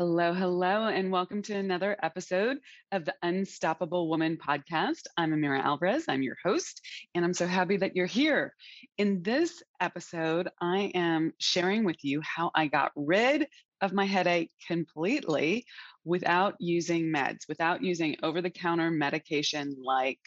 Hello, 0.00 0.32
hello, 0.32 0.86
and 0.86 1.12
welcome 1.12 1.42
to 1.42 1.54
another 1.54 1.94
episode 2.02 2.56
of 2.90 3.04
the 3.04 3.14
Unstoppable 3.22 4.08
Woman 4.08 4.38
podcast. 4.38 5.02
I'm 5.18 5.30
Amira 5.30 5.62
Alvarez, 5.62 6.06
I'm 6.08 6.22
your 6.22 6.38
host, 6.42 6.80
and 7.14 7.22
I'm 7.22 7.34
so 7.34 7.46
happy 7.46 7.76
that 7.76 7.94
you're 7.94 8.06
here. 8.06 8.54
In 8.96 9.22
this 9.22 9.62
episode, 9.78 10.48
I 10.58 10.90
am 10.94 11.34
sharing 11.36 11.84
with 11.84 12.02
you 12.02 12.22
how 12.22 12.50
I 12.54 12.68
got 12.68 12.92
rid 12.96 13.46
of 13.82 13.92
my 13.92 14.06
headache 14.06 14.50
completely 14.66 15.66
without 16.02 16.54
using 16.60 17.12
meds, 17.12 17.40
without 17.46 17.82
using 17.82 18.16
over 18.22 18.40
the 18.40 18.48
counter 18.48 18.90
medication 18.90 19.76
like 19.84 20.18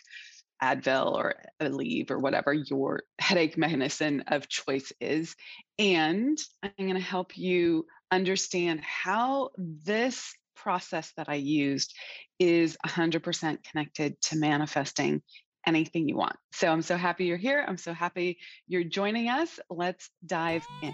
Advil 0.61 1.13
or 1.13 1.33
Aleve 1.59 2.11
or 2.11 2.19
whatever 2.19 2.53
your 2.53 3.01
headache 3.17 3.57
mechanism 3.57 4.21
of 4.27 4.47
choice 4.47 4.93
is. 5.01 5.35
And 5.79 6.37
I'm 6.61 6.71
going 6.77 6.93
to 6.93 6.99
help 6.99 7.35
you 7.35 7.87
understand 8.14 8.82
how 8.82 9.50
this 9.57 10.36
process 10.55 11.11
that 11.18 11.29
I 11.29 11.36
used 11.36 11.93
is 12.39 12.78
100% 12.86 13.64
connected 13.64 14.21
to 14.21 14.37
manifesting 14.37 15.21
anything 15.65 16.07
you 16.07 16.15
want. 16.15 16.36
So 16.54 16.68
I'm 16.68 16.84
so 16.84 16.96
happy 16.96 17.25
you're 17.25 17.37
here. 17.37 17.65
I'm 17.68 17.78
so 17.78 17.93
happy 17.93 18.37
you're 18.68 18.84
joining 18.84 19.29
us. 19.29 19.60
Let's 19.70 20.10
dive 20.25 20.64
in. 20.84 20.93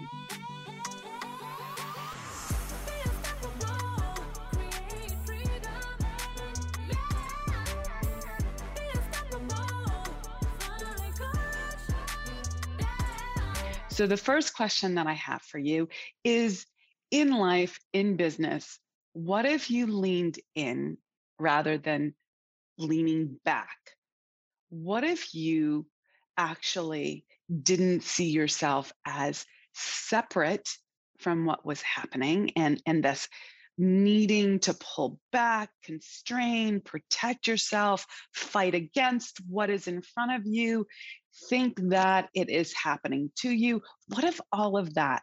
So, 13.92 14.06
the 14.06 14.16
first 14.16 14.54
question 14.54 14.94
that 14.94 15.06
I 15.06 15.12
have 15.12 15.42
for 15.42 15.58
you 15.58 15.90
is 16.24 16.64
in 17.10 17.30
life, 17.30 17.78
in 17.92 18.16
business, 18.16 18.78
what 19.12 19.44
if 19.44 19.70
you 19.70 19.86
leaned 19.86 20.38
in 20.54 20.98
rather 21.38 21.78
than 21.78 22.14
leaning 22.78 23.38
back? 23.44 23.76
What 24.68 25.04
if 25.04 25.34
you 25.34 25.86
actually 26.36 27.24
didn't 27.62 28.02
see 28.02 28.30
yourself 28.30 28.92
as 29.04 29.44
separate 29.74 30.68
from 31.18 31.44
what 31.44 31.66
was 31.66 31.82
happening 31.82 32.52
and, 32.56 32.80
and 32.86 33.04
thus 33.04 33.28
needing 33.76 34.58
to 34.60 34.74
pull 34.74 35.18
back, 35.32 35.70
constrain, 35.84 36.80
protect 36.80 37.46
yourself, 37.46 38.06
fight 38.32 38.74
against 38.74 39.38
what 39.48 39.70
is 39.70 39.88
in 39.88 40.02
front 40.02 40.32
of 40.32 40.42
you, 40.44 40.86
think 41.48 41.80
that 41.90 42.28
it 42.34 42.50
is 42.50 42.74
happening 42.74 43.30
to 43.36 43.50
you. 43.50 43.82
What 44.08 44.24
if 44.24 44.40
all 44.52 44.76
of 44.76 44.94
that 44.94 45.22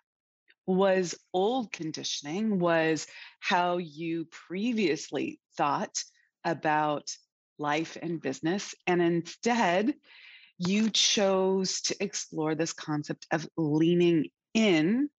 was 0.67 1.15
old 1.33 1.71
conditioning, 1.71 2.59
was 2.59 3.07
how 3.39 3.77
you 3.77 4.25
previously 4.25 5.39
thought 5.55 6.03
about 6.43 7.09
life 7.57 7.97
and 8.01 8.21
business, 8.21 8.75
and 8.85 9.01
instead 9.01 9.95
you 10.59 10.89
chose 10.89 11.81
to 11.81 11.95
explore 12.03 12.53
this 12.53 12.73
concept 12.73 13.25
of 13.31 13.47
leaning 13.57 14.25
in 14.53 15.09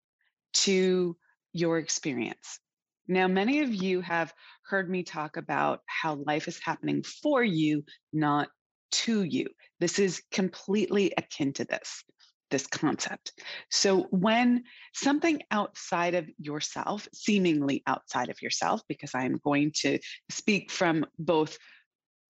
to 0.53 1.17
your 1.53 1.79
experience. 1.79 2.61
Now, 3.07 3.27
many 3.27 3.61
of 3.61 3.75
you 3.75 4.03
have 4.03 4.35
heard 4.67 4.91
me 4.91 5.03
talk 5.03 5.39
about 5.39 5.81
how 5.87 6.17
life 6.27 6.47
is 6.47 6.61
happening 6.63 7.03
for 7.03 7.43
you, 7.43 7.85
not 8.13 8.49
to 8.91 9.23
you. 9.23 9.47
This 9.81 9.99
is 9.99 10.23
completely 10.31 11.15
akin 11.17 11.55
to 11.55 11.65
this 11.65 12.05
this 12.51 12.67
concept. 12.67 13.33
So 13.71 14.03
when 14.11 14.65
something 14.95 15.43
outside 15.51 16.15
of 16.15 16.29
yourself, 16.39 17.09
seemingly 17.13 17.83
outside 17.87 18.29
of 18.29 18.41
yourself, 18.43 18.83
because 18.89 19.15
I'm 19.15 19.41
going 19.45 19.73
to 19.83 19.99
speak 20.31 20.71
from 20.71 21.07
both 21.19 21.59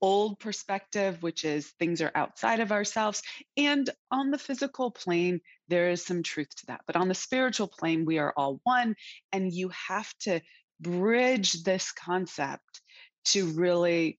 old 0.00 0.38
perspective, 0.38 1.22
which 1.22 1.44
is 1.44 1.72
things 1.78 2.00
are 2.00 2.12
outside 2.14 2.60
of 2.60 2.72
ourselves, 2.72 3.22
and 3.56 3.90
on 4.10 4.30
the 4.30 4.38
physical 4.38 4.90
plane, 4.90 5.40
there 5.68 5.90
is 5.90 6.04
some 6.04 6.22
truth 6.22 6.54
to 6.56 6.66
that. 6.66 6.82
But 6.86 6.96
on 6.96 7.08
the 7.08 7.14
spiritual 7.14 7.68
plane, 7.68 8.04
we 8.04 8.18
are 8.18 8.32
all 8.36 8.60
one, 8.64 8.94
and 9.32 9.52
you 9.52 9.70
have 9.88 10.12
to 10.20 10.40
bridge 10.80 11.64
this 11.64 11.90
concept 11.92 12.80
to 13.26 13.46
really 13.46 14.18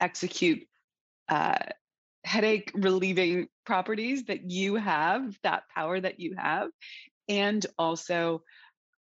execute 0.00 0.62
uh, 1.28 1.58
headache 2.24 2.70
relieving 2.74 3.48
properties 3.64 4.24
that 4.24 4.50
you 4.50 4.76
have, 4.76 5.38
that 5.42 5.64
power 5.74 6.00
that 6.00 6.20
you 6.20 6.34
have, 6.36 6.70
and 7.28 7.64
also 7.78 8.42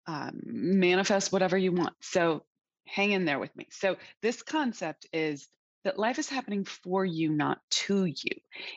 um, 0.07 0.41
manifest 0.45 1.33
whatever 1.33 1.57
you 1.57 1.73
want. 1.73 1.95
So 2.01 2.43
hang 2.87 3.13
in 3.13 3.25
there 3.25 3.39
with 3.39 3.55
me. 3.55 3.67
So, 3.71 3.97
this 4.23 4.43
concept 4.43 5.07
is 5.13 5.49
that 5.85 5.99
life 5.99 6.19
is 6.19 6.29
happening 6.29 6.65
for 6.65 7.05
you, 7.05 7.31
not 7.31 7.61
to 7.71 8.05
you. 8.05 8.33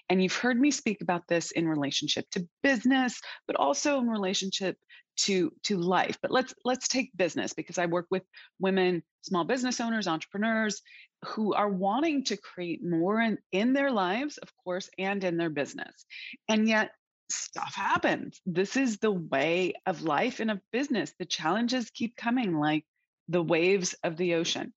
And 0.10 0.22
you've 0.22 0.36
heard 0.36 0.60
me 0.60 0.72
speak 0.72 1.02
about 1.02 1.28
this 1.28 1.52
in 1.52 1.68
relationship 1.68 2.30
to 2.32 2.48
business, 2.62 3.20
but 3.48 3.56
also 3.56 4.00
in 4.00 4.08
relationship 4.08 4.78
to 5.18 5.52
to 5.64 5.78
life. 5.78 6.18
But 6.22 6.32
let's 6.32 6.54
let's 6.64 6.88
take 6.88 7.16
business 7.16 7.54
because 7.54 7.78
I 7.78 7.88
work 7.88 8.08
with 8.12 8.24
women, 8.60 9.04
small 9.22 9.44
business 9.44 9.82
owners, 9.82 10.08
entrepreneurs 10.08 10.82
who 11.26 11.54
are 11.54 11.70
wanting 11.70 12.24
to 12.26 12.38
create 12.38 12.84
more 12.84 13.20
in, 13.20 13.38
in 13.52 13.74
their 13.74 13.92
lives, 13.92 14.38
of 14.38 14.50
course, 14.64 14.90
and 14.98 15.24
in 15.24 15.38
their 15.38 15.50
business. 15.50 16.06
And 16.50 16.68
yet 16.68 16.92
stuff 17.30 17.74
happens. 17.76 18.42
This 18.46 18.76
is 18.76 18.98
the 18.98 19.12
way 19.12 19.74
of 19.86 20.04
life 20.04 20.40
and 20.40 20.52
of 20.52 20.60
business. 20.72 21.14
The 21.20 21.26
challenges 21.26 21.92
keep 21.92 22.16
coming 22.16 22.58
like 22.58 22.86
the 23.28 23.44
waves 23.44 23.96
of 24.04 24.18
the 24.18 24.36
ocean. 24.36 24.74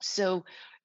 So 0.00 0.44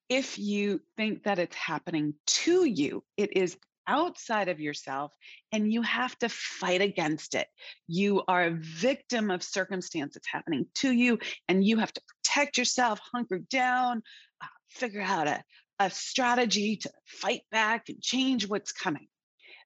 if 0.09 0.37
you 0.37 0.81
think 0.97 1.23
that 1.23 1.39
it's 1.39 1.55
happening 1.55 2.13
to 2.27 2.65
you, 2.65 3.03
it 3.17 3.35
is 3.35 3.57
outside 3.87 4.49
of 4.49 4.59
yourself 4.59 5.13
and 5.51 5.71
you 5.71 5.81
have 5.83 6.17
to 6.19 6.29
fight 6.29 6.81
against 6.81 7.35
it. 7.35 7.47
You 7.87 8.23
are 8.27 8.45
a 8.45 8.57
victim 8.59 9.29
of 9.29 9.43
circumstance 9.43 10.15
that's 10.15 10.27
happening 10.27 10.65
to 10.75 10.91
you 10.91 11.19
and 11.47 11.63
you 11.63 11.77
have 11.77 11.93
to 11.93 12.01
protect 12.01 12.57
yourself, 12.57 12.99
hunker 13.13 13.39
down, 13.39 14.01
uh, 14.41 14.47
figure 14.75 15.01
out 15.01 15.27
a, 15.27 15.43
a 15.79 15.89
strategy 15.89 16.77
to 16.77 16.91
fight 17.05 17.41
back 17.51 17.89
and 17.89 18.01
change 18.01 18.47
what's 18.47 18.71
coming. 18.71 19.07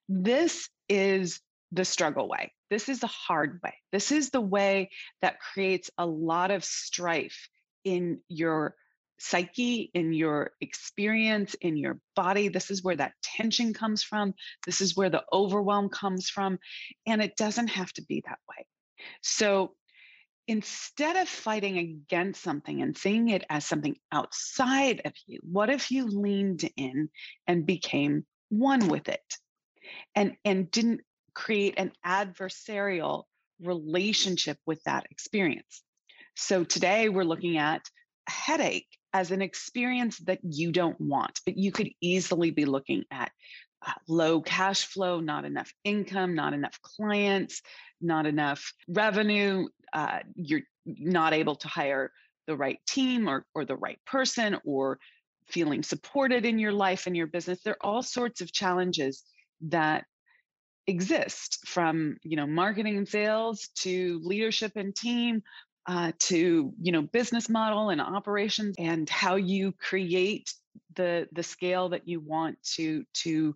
This 0.08 0.68
is 0.88 1.40
the 1.72 1.84
struggle 1.84 2.28
way. 2.28 2.52
This 2.70 2.88
is 2.88 3.00
the 3.00 3.06
hard 3.06 3.60
way. 3.62 3.74
This 3.92 4.12
is 4.12 4.30
the 4.30 4.40
way 4.40 4.90
that 5.22 5.40
creates 5.40 5.90
a 5.98 6.06
lot 6.06 6.50
of 6.50 6.64
strife 6.64 7.48
in 7.84 8.20
your 8.28 8.74
psyche, 9.18 9.90
in 9.92 10.12
your 10.12 10.52
experience, 10.60 11.54
in 11.60 11.76
your 11.76 12.00
body. 12.16 12.48
This 12.48 12.70
is 12.70 12.82
where 12.82 12.96
that 12.96 13.12
tension 13.22 13.74
comes 13.74 14.02
from. 14.02 14.34
This 14.64 14.80
is 14.80 14.96
where 14.96 15.10
the 15.10 15.24
overwhelm 15.32 15.90
comes 15.90 16.28
from. 16.28 16.58
And 17.06 17.22
it 17.22 17.36
doesn't 17.36 17.68
have 17.68 17.92
to 17.94 18.02
be 18.02 18.22
that 18.26 18.38
way. 18.48 18.66
So 19.22 19.74
instead 20.50 21.14
of 21.14 21.28
fighting 21.28 21.78
against 21.78 22.42
something 22.42 22.82
and 22.82 22.98
seeing 22.98 23.28
it 23.28 23.44
as 23.48 23.64
something 23.64 23.94
outside 24.10 25.00
of 25.04 25.12
you, 25.28 25.38
what 25.44 25.70
if 25.70 25.92
you 25.92 26.08
leaned 26.08 26.68
in 26.76 27.08
and 27.46 27.64
became 27.64 28.26
one 28.48 28.88
with 28.88 29.08
it 29.08 29.36
and, 30.16 30.34
and 30.44 30.68
didn't 30.72 31.02
create 31.34 31.74
an 31.76 31.92
adversarial 32.04 33.22
relationship 33.62 34.58
with 34.66 34.82
that 34.82 35.06
experience? 35.12 35.84
So 36.34 36.64
today 36.64 37.08
we're 37.08 37.22
looking 37.22 37.56
at 37.56 37.82
a 38.28 38.32
headache 38.32 38.88
as 39.12 39.30
an 39.30 39.42
experience 39.42 40.18
that 40.18 40.40
you 40.42 40.72
don't 40.72 41.00
want, 41.00 41.38
but 41.46 41.56
you 41.56 41.70
could 41.70 41.90
easily 42.00 42.50
be 42.50 42.64
looking 42.64 43.04
at 43.12 43.30
uh, 43.86 43.92
low 44.08 44.40
cash 44.40 44.84
flow, 44.84 45.20
not 45.20 45.44
enough 45.44 45.72
income, 45.84 46.34
not 46.34 46.54
enough 46.54 46.78
clients, 46.82 47.62
not 48.00 48.26
enough 48.26 48.72
revenue. 48.88 49.66
Uh, 49.92 50.20
you're 50.34 50.62
not 50.86 51.32
able 51.32 51.56
to 51.56 51.68
hire 51.68 52.12
the 52.46 52.56
right 52.56 52.78
team 52.86 53.28
or, 53.28 53.44
or 53.54 53.64
the 53.64 53.76
right 53.76 53.98
person 54.06 54.56
or 54.64 54.98
feeling 55.48 55.82
supported 55.82 56.44
in 56.44 56.58
your 56.58 56.72
life 56.72 57.06
and 57.06 57.16
your 57.16 57.26
business. 57.26 57.60
There 57.62 57.74
are 57.74 57.86
all 57.86 58.02
sorts 58.02 58.40
of 58.40 58.52
challenges 58.52 59.24
that 59.62 60.04
exist 60.86 61.58
from 61.66 62.16
you 62.22 62.36
know 62.36 62.46
marketing 62.46 62.96
and 62.96 63.08
sales 63.08 63.68
to 63.76 64.20
leadership 64.24 64.72
and 64.76 64.94
team 64.96 65.42
uh, 65.86 66.12
to 66.18 66.72
you 66.80 66.92
know 66.92 67.02
business 67.02 67.48
model 67.48 67.90
and 67.90 68.00
operations 68.00 68.74
and 68.78 69.08
how 69.08 69.36
you 69.36 69.72
create 69.72 70.52
the 70.96 71.28
the 71.32 71.42
scale 71.42 71.90
that 71.90 72.08
you 72.08 72.20
want 72.20 72.56
to 72.62 73.04
to 73.14 73.54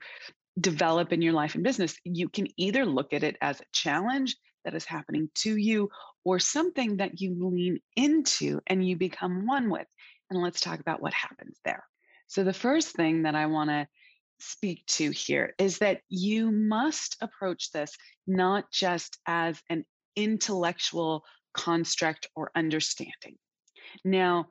develop 0.60 1.12
in 1.12 1.20
your 1.20 1.32
life 1.32 1.54
and 1.54 1.64
business 1.64 1.96
you 2.04 2.28
can 2.28 2.46
either 2.56 2.86
look 2.86 3.12
at 3.12 3.24
it 3.24 3.36
as 3.40 3.60
a 3.60 3.64
challenge 3.72 4.36
that 4.64 4.74
is 4.74 4.84
happening 4.84 5.28
to 5.34 5.56
you 5.56 5.88
or 6.24 6.38
something 6.38 6.98
that 6.98 7.20
you 7.20 7.36
lean 7.38 7.80
into 7.96 8.60
and 8.66 8.86
you 8.86 8.96
become 8.96 9.46
one 9.46 9.70
with 9.70 9.86
and 10.30 10.42
let's 10.42 10.60
talk 10.60 10.80
about 10.80 11.02
what 11.02 11.12
happens 11.12 11.58
there 11.64 11.84
so 12.26 12.44
the 12.44 12.52
first 12.52 12.94
thing 12.94 13.22
that 13.22 13.34
i 13.34 13.46
want 13.46 13.70
to 13.70 13.86
speak 14.40 14.84
to 14.86 15.10
here 15.10 15.54
is 15.58 15.78
that 15.78 16.00
you 16.08 16.50
must 16.50 17.16
approach 17.20 17.70
this 17.70 17.96
not 18.26 18.70
just 18.70 19.18
as 19.26 19.60
an 19.70 19.84
intellectual 20.16 21.24
construct 21.54 22.28
or 22.34 22.50
understanding. 22.54 23.36
Now, 24.04 24.48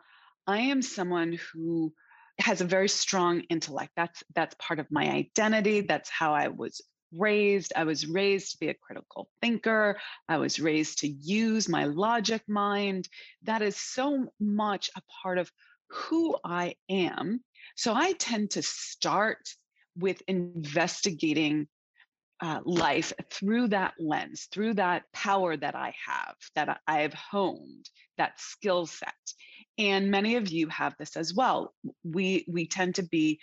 I 0.47 0.59
am 0.59 0.81
someone 0.81 1.37
who 1.53 1.93
has 2.39 2.61
a 2.61 2.65
very 2.65 2.89
strong 2.89 3.41
intellect. 3.41 3.91
That's 3.95 4.23
that's 4.35 4.55
part 4.59 4.79
of 4.79 4.87
my 4.89 5.09
identity. 5.09 5.81
That's 5.81 6.09
how 6.09 6.33
I 6.33 6.47
was 6.47 6.81
raised. 7.15 7.73
I 7.75 7.83
was 7.83 8.07
raised 8.07 8.51
to 8.51 8.57
be 8.59 8.69
a 8.69 8.73
critical 8.73 9.29
thinker. 9.41 9.99
I 10.27 10.37
was 10.37 10.59
raised 10.59 10.99
to 10.99 11.07
use 11.07 11.69
my 11.69 11.85
logic 11.85 12.43
mind. 12.47 13.07
That 13.43 13.61
is 13.61 13.77
so 13.77 14.27
much 14.39 14.89
a 14.95 15.01
part 15.21 15.37
of 15.37 15.51
who 15.89 16.35
I 16.43 16.75
am. 16.89 17.43
So 17.75 17.93
I 17.93 18.13
tend 18.13 18.51
to 18.51 18.61
start 18.63 19.49
with 19.97 20.21
investigating 20.27 21.67
uh, 22.41 22.59
life 22.65 23.13
through 23.29 23.69
that 23.69 23.93
lens, 23.99 24.47
through 24.51 24.73
that 24.73 25.03
power 25.13 25.55
that 25.55 25.75
I 25.75 25.93
have, 26.05 26.35
that 26.55 26.81
I 26.87 27.01
have 27.01 27.13
honed, 27.13 27.89
that 28.17 28.39
skill 28.39 28.85
set. 28.85 29.13
And 29.77 30.11
many 30.11 30.35
of 30.35 30.49
you 30.49 30.67
have 30.67 30.95
this 30.99 31.15
as 31.15 31.33
well. 31.33 31.73
We 32.03 32.45
we 32.47 32.67
tend 32.67 32.95
to 32.95 33.03
be 33.03 33.39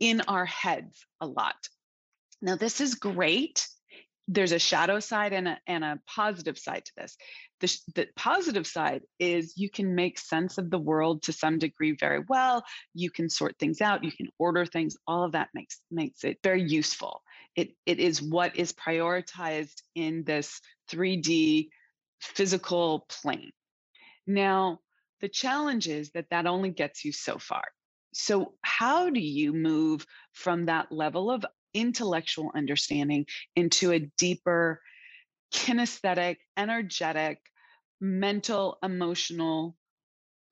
in 0.00 0.22
our 0.28 0.46
heads 0.46 1.04
a 1.20 1.26
lot. 1.26 1.56
Now, 2.44 2.56
this 2.56 2.82
is 2.82 2.94
great. 2.94 3.66
There's 4.28 4.52
a 4.52 4.58
shadow 4.58 5.00
side 5.00 5.32
and 5.32 5.48
a, 5.48 5.58
and 5.66 5.82
a 5.82 5.98
positive 6.06 6.58
side 6.58 6.84
to 6.84 6.92
this. 6.94 7.16
The, 7.60 7.78
the 7.94 8.08
positive 8.16 8.66
side 8.66 9.00
is 9.18 9.54
you 9.56 9.70
can 9.70 9.94
make 9.94 10.18
sense 10.18 10.58
of 10.58 10.68
the 10.68 10.78
world 10.78 11.22
to 11.22 11.32
some 11.32 11.58
degree 11.58 11.96
very 11.98 12.22
well. 12.28 12.62
You 12.92 13.10
can 13.10 13.30
sort 13.30 13.58
things 13.58 13.80
out. 13.80 14.04
You 14.04 14.12
can 14.12 14.28
order 14.38 14.66
things. 14.66 14.94
All 15.06 15.24
of 15.24 15.32
that 15.32 15.48
makes 15.54 15.80
makes 15.90 16.22
it 16.22 16.38
very 16.44 16.62
useful. 16.62 17.22
It 17.56 17.70
it 17.86 17.98
is 17.98 18.20
what 18.20 18.56
is 18.56 18.74
prioritized 18.74 19.80
in 19.94 20.24
this 20.24 20.60
3D 20.90 21.68
physical 22.20 23.06
plane. 23.08 23.52
Now, 24.26 24.80
the 25.22 25.30
challenge 25.30 25.88
is 25.88 26.10
that 26.10 26.28
that 26.30 26.46
only 26.46 26.70
gets 26.70 27.06
you 27.06 27.12
so 27.12 27.38
far. 27.38 27.64
So, 28.12 28.52
how 28.60 29.08
do 29.08 29.20
you 29.20 29.54
move 29.54 30.04
from 30.32 30.66
that 30.66 30.92
level 30.92 31.30
of 31.30 31.46
intellectual 31.74 32.50
understanding 32.54 33.26
into 33.56 33.92
a 33.92 34.10
deeper 34.18 34.80
kinesthetic, 35.52 36.36
energetic, 36.56 37.38
mental, 38.00 38.78
emotional 38.82 39.76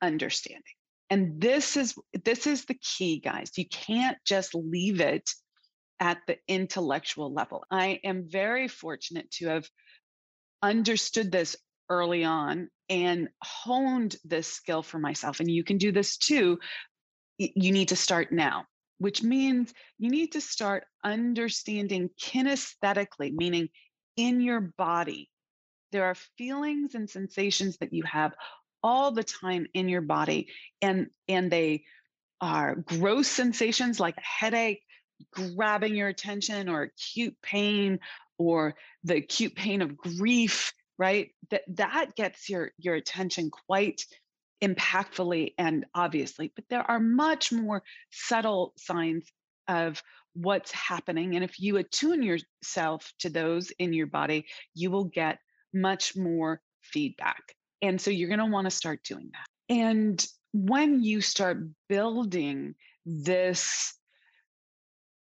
understanding. 0.00 0.62
And 1.10 1.40
this 1.40 1.76
is 1.76 1.94
this 2.24 2.46
is 2.46 2.64
the 2.64 2.78
key 2.80 3.20
guys. 3.20 3.50
You 3.56 3.68
can't 3.68 4.16
just 4.24 4.54
leave 4.54 5.00
it 5.00 5.30
at 6.00 6.18
the 6.26 6.38
intellectual 6.48 7.32
level. 7.32 7.64
I 7.70 8.00
am 8.02 8.28
very 8.28 8.66
fortunate 8.66 9.30
to 9.32 9.48
have 9.48 9.68
understood 10.62 11.30
this 11.30 11.56
early 11.88 12.24
on 12.24 12.68
and 12.88 13.28
honed 13.42 14.16
this 14.24 14.48
skill 14.48 14.82
for 14.82 14.98
myself 14.98 15.40
and 15.40 15.50
you 15.50 15.64
can 15.64 15.76
do 15.76 15.92
this 15.92 16.16
too. 16.16 16.58
You 17.38 17.72
need 17.72 17.88
to 17.88 17.96
start 17.96 18.32
now 18.32 18.64
which 19.02 19.22
means 19.22 19.74
you 19.98 20.10
need 20.10 20.32
to 20.32 20.40
start 20.40 20.84
understanding 21.04 22.08
kinesthetically, 22.20 23.32
meaning 23.32 23.68
in 24.16 24.40
your 24.40 24.60
body. 24.60 25.28
There 25.90 26.04
are 26.04 26.14
feelings 26.38 26.94
and 26.94 27.10
sensations 27.10 27.78
that 27.78 27.92
you 27.92 28.04
have 28.04 28.32
all 28.82 29.10
the 29.10 29.24
time 29.24 29.66
in 29.74 29.88
your 29.88 30.00
body, 30.00 30.48
and, 30.80 31.08
and 31.28 31.50
they 31.50 31.84
are 32.40 32.76
gross 32.76 33.28
sensations 33.28 34.00
like 34.00 34.16
a 34.16 34.22
headache, 34.22 34.82
grabbing 35.32 35.94
your 35.94 36.08
attention, 36.08 36.68
or 36.68 36.82
acute 36.82 37.36
pain, 37.42 37.98
or 38.38 38.74
the 39.04 39.16
acute 39.16 39.54
pain 39.54 39.82
of 39.82 39.96
grief, 39.96 40.72
right? 40.98 41.30
That 41.50 41.62
that 41.76 42.16
gets 42.16 42.48
your 42.48 42.72
your 42.78 42.94
attention 42.94 43.50
quite 43.50 44.04
impactfully 44.62 45.54
and 45.58 45.84
obviously, 45.94 46.52
but 46.54 46.64
there 46.70 46.88
are 46.88 47.00
much 47.00 47.52
more 47.52 47.82
subtle 48.10 48.72
signs 48.76 49.30
of 49.68 50.02
what's 50.34 50.72
happening. 50.72 51.34
And 51.34 51.44
if 51.44 51.60
you 51.60 51.76
attune 51.76 52.22
yourself 52.22 53.12
to 53.20 53.28
those 53.28 53.70
in 53.72 53.92
your 53.92 54.06
body, 54.06 54.46
you 54.74 54.90
will 54.90 55.04
get 55.04 55.38
much 55.74 56.16
more 56.16 56.60
feedback. 56.80 57.42
And 57.82 58.00
so 58.00 58.10
you're 58.10 58.28
going 58.28 58.38
to 58.38 58.46
want 58.46 58.66
to 58.66 58.70
start 58.70 59.02
doing 59.04 59.30
that. 59.32 59.74
And 59.74 60.24
when 60.52 61.02
you 61.02 61.20
start 61.20 61.58
building 61.88 62.74
this 63.04 63.94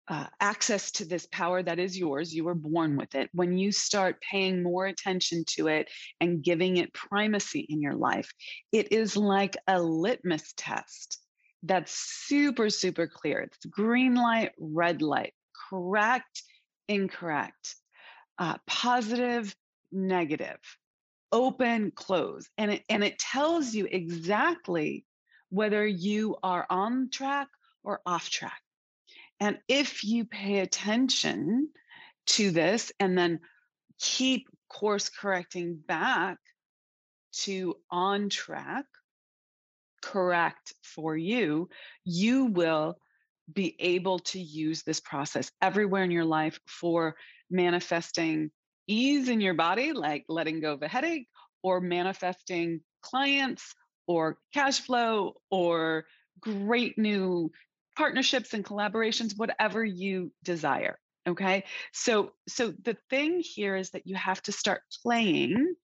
uh, 0.08 0.26
access 0.40 0.92
to 0.92 1.06
this 1.06 1.28
power 1.32 1.64
that 1.64 1.80
is 1.80 1.98
yours. 1.98 2.34
You 2.34 2.44
were 2.44 2.56
born 2.56 2.98
with 2.98 3.16
it. 3.16 3.30
When 3.34 3.58
you 3.58 3.72
start 3.72 4.22
paying 4.22 4.64
more 4.64 4.88
attention 4.88 5.46
to 5.56 5.68
it 5.68 5.90
and 6.20 6.44
giving 6.44 6.78
it 6.78 6.94
primacy 6.94 7.66
in 7.70 7.82
your 7.82 7.96
life, 7.96 8.32
it 8.72 8.92
is 8.92 9.16
like 9.16 9.56
a 9.68 9.82
litmus 9.82 10.54
test 10.58 11.20
that's 11.64 11.94
super, 11.94 12.70
super 12.70 13.08
clear. 13.08 13.42
It's 13.42 13.66
green 13.66 14.16
light, 14.16 14.52
red 14.60 15.02
light, 15.02 15.34
correct, 15.70 16.44
incorrect, 16.88 17.76
uh, 18.40 18.58
positive, 18.66 19.56
negative, 19.92 20.60
open, 21.32 21.92
close. 21.92 22.50
And 22.58 22.72
it, 22.72 22.84
and 22.90 23.04
it 23.04 23.20
tells 23.20 23.74
you 23.74 23.88
exactly 23.90 25.06
whether 25.50 25.86
you 25.86 26.38
are 26.42 26.66
on 26.70 27.10
track 27.12 27.48
or 27.84 28.02
off 28.06 28.30
track. 28.30 28.62
And 29.42 29.58
if 29.68 30.04
you 30.04 30.24
pay 30.24 30.60
attention 30.60 31.70
to 32.28 32.52
this 32.52 32.92
and 33.00 33.18
then 33.18 33.40
keep 34.00 34.48
course 34.70 35.10
correcting 35.10 35.78
back 35.86 36.38
to 37.40 37.76
on 37.90 38.30
track, 38.30 38.86
correct 40.04 40.74
for 40.84 41.18
you, 41.18 41.70
you 42.06 42.46
will 42.46 43.00
be 43.52 43.76
able 43.80 44.20
to 44.20 44.40
use 44.40 44.84
this 44.84 45.00
process 45.00 45.52
everywhere 45.60 46.04
in 46.04 46.12
your 46.12 46.24
life 46.24 46.60
for 46.68 47.16
manifesting 47.50 48.52
ease 48.88 49.28
in 49.28 49.42
your 49.42 49.56
body, 49.56 49.92
like 49.92 50.24
letting 50.30 50.62
go 50.62 50.74
of 50.74 50.84
a 50.84 50.88
headache, 50.88 51.28
or 51.64 51.82
manifesting 51.82 52.82
clients 53.02 53.74
or 54.08 54.38
cash 54.54 54.82
flow 54.82 55.34
or 55.50 56.06
great 56.40 56.98
new 56.98 57.52
partnerships 58.02 58.54
and 58.54 58.66
collaborations 58.66 59.38
whatever 59.38 59.86
you 59.86 60.32
desire 60.44 60.98
okay? 61.28 61.66
So 61.94 62.32
so 62.48 62.74
the 62.84 62.98
thing 63.10 63.42
here 63.42 63.76
is 63.76 63.92
that 63.92 64.08
you 64.08 64.16
have 64.16 64.42
to 64.44 64.52
start 64.52 64.82
playing 65.04 65.76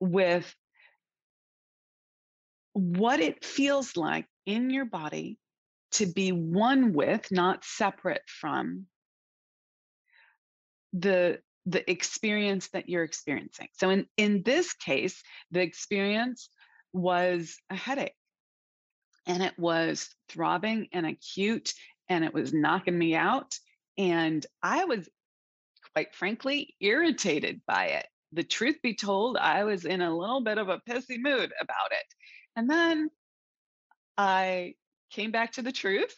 with 0.00 0.54
what 2.72 3.20
it 3.20 3.44
feels 3.44 3.96
like 3.96 4.26
in 4.46 4.70
your 4.70 4.84
body 4.84 5.38
to 5.92 6.06
be 6.06 6.32
one 6.32 6.92
with 6.92 7.30
not 7.30 7.64
separate 7.64 8.22
from 8.26 8.86
the 10.92 11.38
the 11.66 11.90
experience 11.90 12.68
that 12.70 12.90
you're 12.90 13.04
experiencing. 13.04 13.68
So 13.72 13.90
in 13.90 14.06
in 14.16 14.42
this 14.42 14.74
case 14.74 15.22
the 15.50 15.62
experience 15.62 16.50
was 16.92 17.56
a 17.70 17.76
headache 17.76 18.14
and 19.26 19.42
it 19.42 19.58
was 19.58 20.08
throbbing 20.28 20.88
and 20.92 21.06
acute 21.06 21.72
and 22.08 22.24
it 22.24 22.34
was 22.34 22.52
knocking 22.52 22.96
me 22.96 23.14
out. 23.14 23.58
And 23.96 24.44
I 24.62 24.84
was, 24.84 25.08
quite 25.92 26.14
frankly, 26.14 26.74
irritated 26.80 27.60
by 27.66 27.86
it. 27.86 28.06
The 28.32 28.42
truth 28.42 28.76
be 28.82 28.94
told, 28.94 29.36
I 29.36 29.64
was 29.64 29.84
in 29.84 30.02
a 30.02 30.16
little 30.16 30.40
bit 30.40 30.58
of 30.58 30.68
a 30.68 30.80
pissy 30.88 31.18
mood 31.18 31.52
about 31.60 31.92
it. 31.92 32.06
And 32.56 32.68
then 32.68 33.10
I 34.18 34.74
came 35.10 35.30
back 35.30 35.52
to 35.52 35.62
the 35.62 35.72
truth 35.72 36.14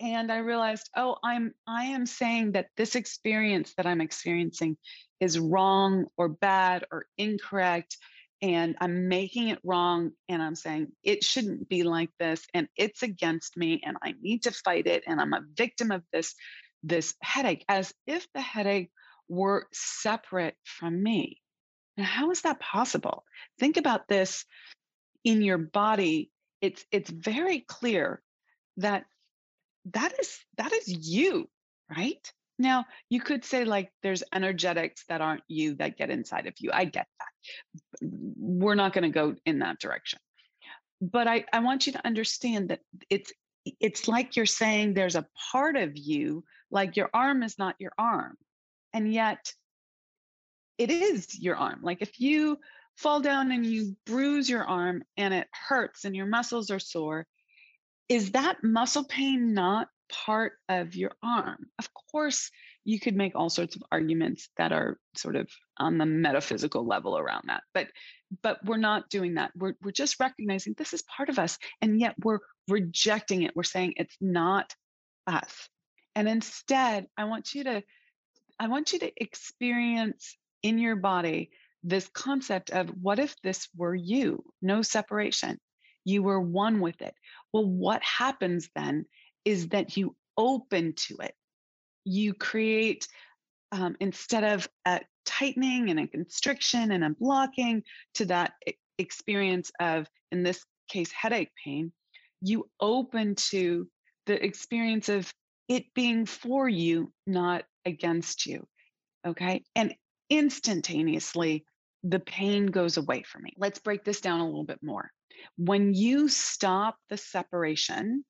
and 0.00 0.30
I 0.30 0.38
realized, 0.38 0.88
oh, 0.96 1.16
I'm 1.24 1.54
I 1.66 1.84
am 1.84 2.06
saying 2.06 2.52
that 2.52 2.68
this 2.76 2.94
experience 2.94 3.74
that 3.76 3.86
I'm 3.86 4.00
experiencing 4.00 4.76
is 5.20 5.38
wrong 5.38 6.06
or 6.16 6.28
bad 6.28 6.84
or 6.92 7.06
incorrect 7.16 7.96
and 8.40 8.76
I'm 8.80 9.08
making 9.08 9.48
it 9.48 9.58
wrong 9.64 10.12
and 10.28 10.42
I'm 10.42 10.54
saying 10.54 10.92
it 11.02 11.24
shouldn't 11.24 11.68
be 11.68 11.82
like 11.82 12.10
this 12.18 12.46
and 12.54 12.68
it's 12.76 13.02
against 13.02 13.56
me 13.56 13.80
and 13.84 13.96
I 14.02 14.14
need 14.20 14.44
to 14.44 14.52
fight 14.52 14.86
it 14.86 15.04
and 15.06 15.20
I'm 15.20 15.32
a 15.32 15.44
victim 15.56 15.90
of 15.90 16.02
this 16.12 16.34
this 16.82 17.14
headache 17.20 17.64
as 17.68 17.92
if 18.06 18.26
the 18.34 18.40
headache 18.40 18.90
were 19.28 19.66
separate 19.72 20.56
from 20.64 21.02
me. 21.02 21.40
Now 21.96 22.04
how 22.04 22.30
is 22.30 22.42
that 22.42 22.60
possible? 22.60 23.24
Think 23.58 23.76
about 23.76 24.08
this 24.08 24.44
in 25.24 25.42
your 25.42 25.58
body. 25.58 26.30
It's 26.60 26.84
it's 26.92 27.10
very 27.10 27.60
clear 27.60 28.22
that 28.76 29.04
that 29.92 30.12
is 30.20 30.38
that 30.56 30.72
is 30.72 30.88
you, 30.88 31.48
right? 31.94 32.32
Now, 32.58 32.86
you 33.08 33.20
could 33.20 33.44
say 33.44 33.64
like 33.64 33.90
there's 34.02 34.24
energetics 34.34 35.04
that 35.08 35.20
aren't 35.20 35.44
you 35.48 35.74
that 35.76 35.96
get 35.96 36.10
inside 36.10 36.46
of 36.46 36.54
you. 36.58 36.70
I 36.72 36.84
get 36.84 37.06
that. 37.18 38.08
We're 38.36 38.74
not 38.74 38.92
going 38.92 39.04
to 39.04 39.10
go 39.10 39.36
in 39.46 39.60
that 39.60 39.78
direction. 39.78 40.18
But 41.00 41.28
I, 41.28 41.44
I 41.52 41.60
want 41.60 41.86
you 41.86 41.92
to 41.92 42.06
understand 42.06 42.70
that 42.70 42.80
it's 43.08 43.32
it's 43.80 44.08
like 44.08 44.34
you're 44.34 44.46
saying 44.46 44.94
there's 44.94 45.14
a 45.14 45.26
part 45.52 45.76
of 45.76 45.92
you, 45.94 46.42
like 46.70 46.96
your 46.96 47.10
arm 47.12 47.42
is 47.42 47.58
not 47.58 47.76
your 47.78 47.92
arm. 47.98 48.34
And 48.94 49.12
yet 49.12 49.52
it 50.78 50.90
is 50.90 51.38
your 51.38 51.56
arm. 51.56 51.80
Like 51.82 52.00
if 52.00 52.18
you 52.18 52.58
fall 52.96 53.20
down 53.20 53.52
and 53.52 53.66
you 53.66 53.96
bruise 54.06 54.48
your 54.48 54.64
arm 54.64 55.02
and 55.16 55.34
it 55.34 55.48
hurts 55.52 56.04
and 56.04 56.16
your 56.16 56.26
muscles 56.26 56.70
are 56.70 56.78
sore, 56.78 57.26
is 58.08 58.32
that 58.32 58.64
muscle 58.64 59.04
pain 59.04 59.52
not 59.52 59.88
part 60.10 60.52
of 60.68 60.96
your 60.96 61.12
arm? 61.22 61.66
Of 61.78 61.92
course, 62.10 62.50
you 62.84 62.98
could 62.98 63.16
make 63.16 63.34
all 63.34 63.50
sorts 63.50 63.76
of 63.76 63.82
arguments 63.92 64.48
that 64.56 64.72
are 64.72 64.98
sort 65.16 65.36
of 65.36 65.48
on 65.78 65.98
the 65.98 66.06
metaphysical 66.06 66.86
level 66.86 67.18
around 67.18 67.44
that. 67.48 67.62
But 67.74 67.88
but 68.42 68.64
we're 68.64 68.76
not 68.76 69.08
doing 69.10 69.34
that. 69.34 69.52
We're 69.54 69.74
we're 69.82 69.90
just 69.90 70.20
recognizing 70.20 70.74
this 70.76 70.92
is 70.92 71.02
part 71.02 71.28
of 71.28 71.38
us 71.38 71.58
and 71.82 72.00
yet 72.00 72.14
we're 72.22 72.40
rejecting 72.68 73.42
it. 73.42 73.54
We're 73.54 73.62
saying 73.62 73.94
it's 73.96 74.16
not 74.20 74.74
us. 75.26 75.68
And 76.14 76.28
instead, 76.28 77.06
I 77.16 77.24
want 77.24 77.54
you 77.54 77.64
to 77.64 77.82
I 78.58 78.68
want 78.68 78.92
you 78.92 78.98
to 79.00 79.12
experience 79.16 80.36
in 80.62 80.78
your 80.78 80.96
body 80.96 81.50
this 81.84 82.08
concept 82.08 82.70
of 82.70 82.88
what 83.00 83.18
if 83.18 83.34
this 83.42 83.68
were 83.76 83.94
you? 83.94 84.42
No 84.60 84.82
separation. 84.82 85.60
You 86.04 86.22
were 86.22 86.40
one 86.40 86.80
with 86.80 87.00
it. 87.02 87.14
Well, 87.52 87.66
what 87.66 88.02
happens 88.02 88.68
then 88.74 89.06
is 89.44 89.68
that 89.68 89.96
you 89.96 90.16
open 90.36 90.94
to 90.94 91.18
it. 91.18 91.34
You 92.04 92.34
create, 92.34 93.08
um, 93.72 93.96
instead 94.00 94.44
of 94.44 94.68
a 94.86 95.00
tightening 95.24 95.90
and 95.90 96.00
a 96.00 96.06
constriction 96.06 96.92
and 96.92 97.04
a 97.04 97.10
blocking 97.10 97.82
to 98.14 98.24
that 98.26 98.52
experience 98.98 99.70
of, 99.80 100.06
in 100.32 100.42
this 100.42 100.64
case, 100.88 101.12
headache 101.12 101.52
pain, 101.64 101.92
you 102.40 102.68
open 102.80 103.34
to 103.34 103.88
the 104.26 104.42
experience 104.44 105.08
of 105.08 105.32
it 105.68 105.84
being 105.94 106.24
for 106.24 106.68
you, 106.68 107.12
not 107.26 107.64
against 107.84 108.46
you. 108.46 108.66
Okay. 109.26 109.64
And 109.74 109.94
instantaneously, 110.30 111.64
the 112.04 112.20
pain 112.20 112.66
goes 112.66 112.96
away 112.96 113.24
from 113.24 113.42
me. 113.42 113.52
Let's 113.56 113.80
break 113.80 114.04
this 114.04 114.20
down 114.20 114.40
a 114.40 114.46
little 114.46 114.64
bit 114.64 114.82
more. 114.82 115.10
When 115.56 115.94
you 115.94 116.28
stop 116.28 116.96
the 117.10 117.16
separation, 117.16 118.24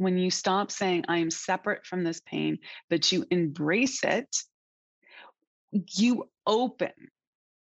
when 0.00 0.16
you 0.16 0.30
stop 0.30 0.70
saying, 0.70 1.04
I 1.08 1.18
am 1.18 1.30
separate 1.30 1.84
from 1.84 2.04
this 2.04 2.22
pain, 2.24 2.60
but 2.88 3.12
you 3.12 3.26
embrace 3.30 4.02
it, 4.02 4.34
you 5.72 6.26
open. 6.46 6.94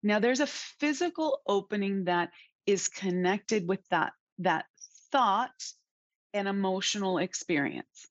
Now, 0.03 0.19
there's 0.19 0.41
a 0.41 0.47
physical 0.47 1.41
opening 1.47 2.05
that 2.05 2.29
is 2.67 2.89
connected 2.89 3.67
with 3.67 3.81
that, 3.89 4.13
that 4.41 4.67
thought 5.11 5.65
and 6.35 6.47
emotional 6.47 7.17
experience. 7.17 8.07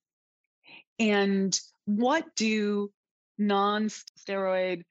And 0.97 1.55
what 1.85 2.25
do 2.35 2.91
non 3.37 3.89
steroid 3.89 4.85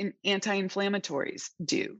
and 0.00 0.14
anti-inflammatories 0.24 1.50
do 1.62 1.98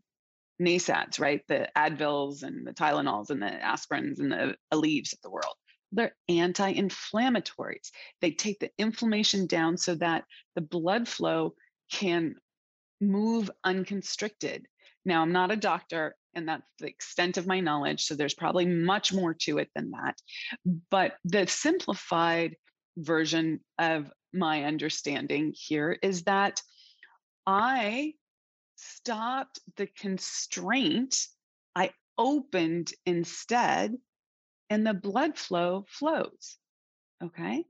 NSAIDs, 0.59 1.21
right? 1.21 1.43
The 1.49 1.69
Advils 1.77 2.45
and 2.45 2.67
the 2.67 2.73
Tylenols 2.73 3.29
and 3.29 3.43
the 3.43 3.47
aspirins 3.47 4.21
and 4.21 4.33
the 4.33 4.57
Aleves 4.73 5.13
of 5.13 5.21
the 5.23 5.31
world. 5.31 5.57
They're 5.93 6.15
anti-inflammatories. 6.29 7.91
They 8.21 8.33
take 8.33 8.61
the 8.61 8.71
inflammation 8.79 9.47
down 9.47 9.77
so 9.77 9.95
that 9.97 10.25
the 10.55 10.61
blood 10.61 11.09
flow 11.09 11.55
can 11.91 12.35
move 13.01 13.51
unconstricted. 13.65 14.67
Now, 15.05 15.23
I'm 15.23 15.33
not 15.33 15.51
a 15.51 15.57
doctor, 15.57 16.15
and 16.35 16.49
that's 16.49 16.67
the 16.79 16.89
extent 16.89 17.39
of 17.39 17.47
my 17.47 17.61
knowledge. 17.61 18.05
So 18.05 18.15
there's 18.15 18.35
probably 18.35 18.67
much 18.67 19.13
more 19.13 19.35
to 19.43 19.59
it 19.59 19.71
than 19.75 19.93
that. 19.93 20.21
But 20.91 21.17
the 21.25 21.47
simplified 21.47 22.57
version 22.97 23.61
of 23.79 24.11
my 24.33 24.65
understanding 24.65 25.55
here 25.57 25.97
is 26.03 26.25
that 26.25 26.61
I 27.47 28.13
stopped 28.77 29.61
the 29.77 29.87
constraint. 29.87 31.17
I 31.75 31.93
opened 32.19 32.93
instead, 33.07 33.97
and 34.71 34.87
the 34.87 34.95
blood 34.95 35.37
flow 35.39 35.85
flows. 35.89 36.57
Okay. 37.23 37.65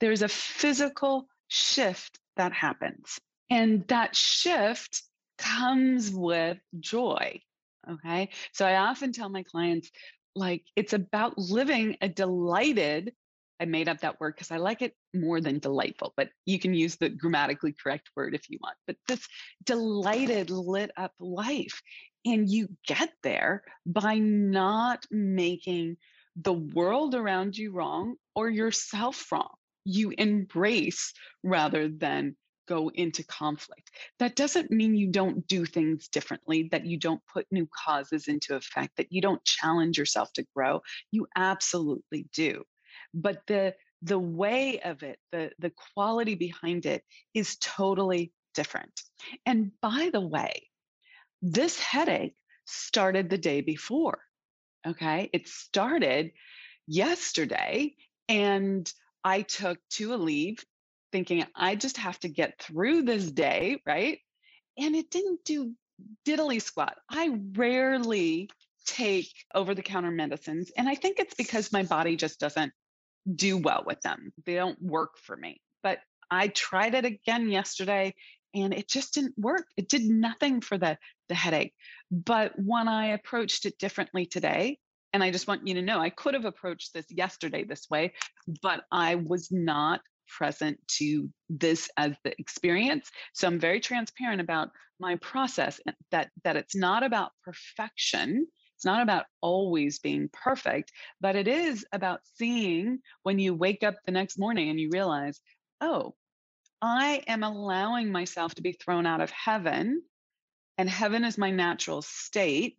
There's 0.00 0.22
a 0.22 0.28
physical 0.28 1.26
shift 1.48 2.18
that 2.36 2.52
happens. 2.52 3.18
And 3.50 3.86
that 3.88 4.16
shift 4.16 5.02
comes 5.38 6.10
with 6.10 6.58
joy. 6.78 7.40
Okay. 7.90 8.30
So 8.52 8.66
I 8.66 8.76
often 8.76 9.12
tell 9.12 9.28
my 9.28 9.42
clients, 9.42 9.90
like, 10.34 10.64
it's 10.76 10.92
about 10.92 11.38
living 11.38 11.96
a 12.00 12.08
delighted 12.08 13.12
I 13.60 13.66
made 13.66 13.88
up 13.88 14.00
that 14.00 14.18
word 14.18 14.34
because 14.34 14.50
I 14.50 14.56
like 14.56 14.80
it 14.80 14.94
more 15.14 15.40
than 15.40 15.58
delightful, 15.58 16.14
but 16.16 16.30
you 16.46 16.58
can 16.58 16.72
use 16.72 16.96
the 16.96 17.10
grammatically 17.10 17.74
correct 17.80 18.10
word 18.16 18.34
if 18.34 18.48
you 18.48 18.58
want. 18.62 18.76
But 18.86 18.96
this 19.06 19.28
delighted, 19.64 20.48
lit 20.48 20.90
up 20.96 21.12
life. 21.20 21.82
And 22.24 22.48
you 22.48 22.68
get 22.86 23.10
there 23.22 23.62
by 23.84 24.16
not 24.16 25.04
making 25.10 25.98
the 26.36 26.52
world 26.52 27.14
around 27.14 27.56
you 27.56 27.72
wrong 27.72 28.16
or 28.34 28.48
yourself 28.48 29.30
wrong. 29.32 29.50
You 29.84 30.12
embrace 30.16 31.12
rather 31.42 31.88
than 31.88 32.36
go 32.68 32.90
into 32.90 33.24
conflict. 33.24 33.90
That 34.20 34.36
doesn't 34.36 34.70
mean 34.70 34.94
you 34.94 35.08
don't 35.08 35.46
do 35.46 35.64
things 35.64 36.08
differently, 36.08 36.68
that 36.70 36.86
you 36.86 36.98
don't 36.98 37.22
put 37.32 37.46
new 37.50 37.68
causes 37.84 38.28
into 38.28 38.54
effect, 38.54 38.96
that 38.96 39.10
you 39.10 39.20
don't 39.20 39.44
challenge 39.44 39.98
yourself 39.98 40.32
to 40.34 40.46
grow. 40.54 40.82
You 41.10 41.26
absolutely 41.36 42.28
do 42.32 42.64
but 43.14 43.42
the 43.46 43.74
the 44.02 44.18
way 44.18 44.80
of 44.80 45.02
it 45.02 45.18
the 45.32 45.50
the 45.58 45.72
quality 45.94 46.34
behind 46.34 46.86
it 46.86 47.02
is 47.34 47.56
totally 47.60 48.32
different 48.54 49.02
and 49.46 49.70
by 49.80 50.10
the 50.12 50.20
way 50.20 50.68
this 51.42 51.78
headache 51.78 52.34
started 52.66 53.30
the 53.30 53.38
day 53.38 53.60
before 53.60 54.20
okay 54.86 55.30
it 55.32 55.48
started 55.48 56.30
yesterday 56.86 57.94
and 58.28 58.92
i 59.24 59.42
took 59.42 59.78
two 59.90 60.10
Aleve 60.10 60.62
thinking 61.12 61.44
i 61.54 61.74
just 61.74 61.96
have 61.98 62.18
to 62.20 62.28
get 62.28 62.60
through 62.60 63.02
this 63.02 63.30
day 63.30 63.80
right 63.86 64.18
and 64.78 64.94
it 64.94 65.10
didn't 65.10 65.44
do 65.44 65.72
diddly 66.26 66.62
squat 66.62 66.96
i 67.10 67.36
rarely 67.54 68.48
take 68.86 69.30
over 69.54 69.74
the 69.74 69.82
counter 69.82 70.10
medicines 70.10 70.70
and 70.76 70.88
i 70.88 70.94
think 70.94 71.18
it's 71.18 71.34
because 71.34 71.72
my 71.72 71.82
body 71.82 72.16
just 72.16 72.40
doesn't 72.40 72.72
do 73.34 73.58
well 73.58 73.82
with 73.86 74.00
them. 74.02 74.32
They 74.44 74.54
don't 74.54 74.80
work 74.80 75.18
for 75.18 75.36
me. 75.36 75.60
But 75.82 75.98
I 76.30 76.48
tried 76.48 76.94
it 76.94 77.04
again 77.04 77.48
yesterday 77.48 78.14
and 78.54 78.74
it 78.74 78.88
just 78.88 79.14
didn't 79.14 79.38
work. 79.38 79.66
It 79.76 79.88
did 79.88 80.02
nothing 80.02 80.60
for 80.60 80.78
the, 80.78 80.98
the 81.30 81.34
headache. 81.34 81.72
But 82.10 82.52
when 82.56 82.88
I 82.88 83.12
approached 83.12 83.64
it 83.64 83.78
differently 83.78 84.26
today, 84.26 84.78
and 85.14 85.24
I 85.24 85.30
just 85.30 85.48
want 85.48 85.66
you 85.66 85.74
to 85.74 85.82
know, 85.82 85.98
I 85.98 86.10
could 86.10 86.34
have 86.34 86.44
approached 86.44 86.92
this 86.92 87.06
yesterday 87.08 87.64
this 87.64 87.88
way, 87.88 88.12
but 88.60 88.82
I 88.92 89.14
was 89.14 89.48
not 89.50 90.02
present 90.28 90.78
to 90.98 91.30
this 91.48 91.88
as 91.96 92.12
the 92.22 92.38
experience. 92.38 93.10
So 93.32 93.48
I'm 93.48 93.58
very 93.58 93.80
transparent 93.80 94.42
about 94.42 94.70
my 95.00 95.16
process 95.16 95.80
eh, 95.88 95.92
that 96.10 96.28
that 96.44 96.56
it's 96.56 96.76
not 96.76 97.02
about 97.02 97.30
perfection 97.42 98.46
it's 98.80 98.84
not 98.86 99.02
about 99.02 99.26
always 99.42 99.98
being 99.98 100.30
perfect, 100.32 100.90
but 101.20 101.36
it 101.36 101.46
is 101.46 101.84
about 101.92 102.22
seeing 102.38 103.00
when 103.24 103.38
you 103.38 103.54
wake 103.54 103.82
up 103.82 103.96
the 104.06 104.10
next 104.10 104.38
morning 104.38 104.70
and 104.70 104.80
you 104.80 104.88
realize, 104.90 105.38
oh, 105.82 106.14
I 106.80 107.22
am 107.26 107.42
allowing 107.42 108.10
myself 108.10 108.54
to 108.54 108.62
be 108.62 108.72
thrown 108.72 109.04
out 109.04 109.20
of 109.20 109.30
heaven, 109.30 110.02
and 110.80 110.88
heaven 110.88 111.26
is 111.26 111.36
my 111.36 111.50
natural 111.50 112.00
state. 112.00 112.78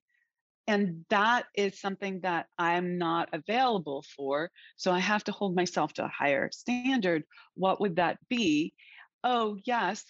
And 0.65 1.05
that 1.11 1.45
is 1.55 1.79
something 1.79 2.21
that 2.21 2.47
I'm 2.57 2.97
not 2.97 3.29
available 3.31 4.03
for. 4.15 4.49
So 4.75 4.91
I 4.91 4.97
have 4.97 5.23
to 5.25 5.31
hold 5.31 5.55
myself 5.55 5.93
to 5.93 6.05
a 6.05 6.07
higher 6.07 6.49
standard. 6.51 7.25
What 7.53 7.79
would 7.79 7.97
that 7.97 8.17
be? 8.27 8.73
Oh, 9.23 9.55
yes, 9.65 10.03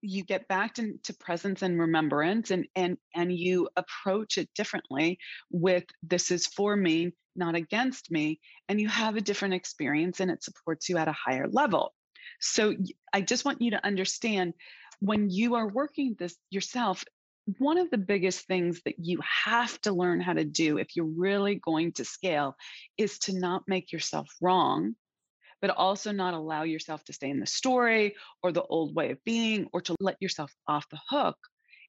you 0.00 0.24
get 0.24 0.48
back 0.48 0.78
into 0.78 1.12
presence 1.12 1.60
and 1.60 1.78
remembrance 1.78 2.50
and 2.50 2.66
and 2.74 2.96
and 3.14 3.36
you 3.36 3.68
approach 3.76 4.38
it 4.38 4.48
differently 4.54 5.18
with 5.50 5.84
this 6.02 6.30
is 6.30 6.46
for 6.46 6.74
me 6.74 7.12
not 7.34 7.54
against 7.54 8.10
me 8.10 8.38
and 8.68 8.80
you 8.80 8.88
have 8.88 9.16
a 9.16 9.20
different 9.20 9.54
experience 9.54 10.20
and 10.20 10.30
it 10.30 10.44
supports 10.44 10.88
you 10.88 10.96
at 10.96 11.08
a 11.08 11.12
higher 11.12 11.48
level 11.48 11.94
so 12.40 12.74
i 13.14 13.20
just 13.20 13.44
want 13.46 13.60
you 13.60 13.70
to 13.70 13.84
understand 13.84 14.52
when 15.00 15.30
you 15.30 15.54
are 15.54 15.68
working 15.68 16.14
this 16.18 16.36
yourself 16.50 17.04
one 17.58 17.78
of 17.78 17.90
the 17.90 17.98
biggest 17.98 18.46
things 18.46 18.80
that 18.84 18.96
you 18.98 19.20
have 19.22 19.80
to 19.82 19.92
learn 19.92 20.20
how 20.20 20.32
to 20.32 20.44
do 20.44 20.78
if 20.78 20.96
you're 20.96 21.06
really 21.06 21.54
going 21.56 21.92
to 21.92 22.04
scale 22.04 22.56
is 22.98 23.18
to 23.20 23.38
not 23.38 23.62
make 23.66 23.92
yourself 23.92 24.28
wrong 24.40 24.94
but 25.60 25.70
also 25.70 26.12
not 26.12 26.34
allow 26.34 26.62
yourself 26.62 27.02
to 27.04 27.12
stay 27.12 27.30
in 27.30 27.40
the 27.40 27.46
story 27.46 28.14
or 28.42 28.52
the 28.52 28.62
old 28.62 28.94
way 28.94 29.10
of 29.10 29.24
being 29.24 29.66
or 29.72 29.80
to 29.80 29.94
let 30.00 30.16
yourself 30.20 30.52
off 30.68 30.86
the 30.90 31.00
hook. 31.08 31.36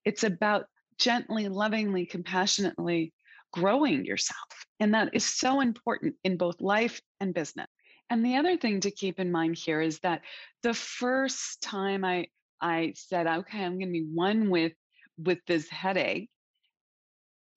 It's 0.06 0.24
about 0.24 0.66
gently, 0.98 1.48
lovingly, 1.48 2.06
compassionately 2.06 3.14
growing 3.52 4.06
yourself. 4.06 4.38
And 4.80 4.94
that 4.94 5.10
is 5.14 5.26
so 5.26 5.60
important 5.60 6.16
in 6.24 6.38
both 6.38 6.62
life 6.62 7.02
and 7.20 7.34
business. 7.34 7.68
And 8.10 8.26
the 8.26 8.38
other 8.38 8.58
thing 8.58 8.80
to 8.82 8.92
keep 8.92 9.20
in 9.20 9.32
mind 9.32 9.58
here 9.58 9.82
is 9.82 10.00
that 10.00 10.22
the 10.64 10.74
first 10.74 11.62
time 11.62 12.06
I 12.06 12.28
I 12.60 12.94
said, 12.96 13.28
okay, 13.28 13.64
I'm 13.64 13.78
going 13.78 13.90
to 13.90 14.00
be 14.00 14.08
one 14.12 14.50
with 14.50 14.74
with 15.18 15.40
this 15.48 15.70
headache, 15.70 16.30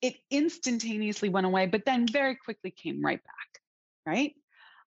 it 0.02 0.14
instantaneously 0.30 1.28
went 1.28 1.46
away, 1.46 1.66
but 1.66 1.84
then 1.84 2.06
very 2.06 2.36
quickly 2.36 2.70
came 2.70 3.02
right 3.04 3.22
back, 3.22 3.62
right? 4.06 4.34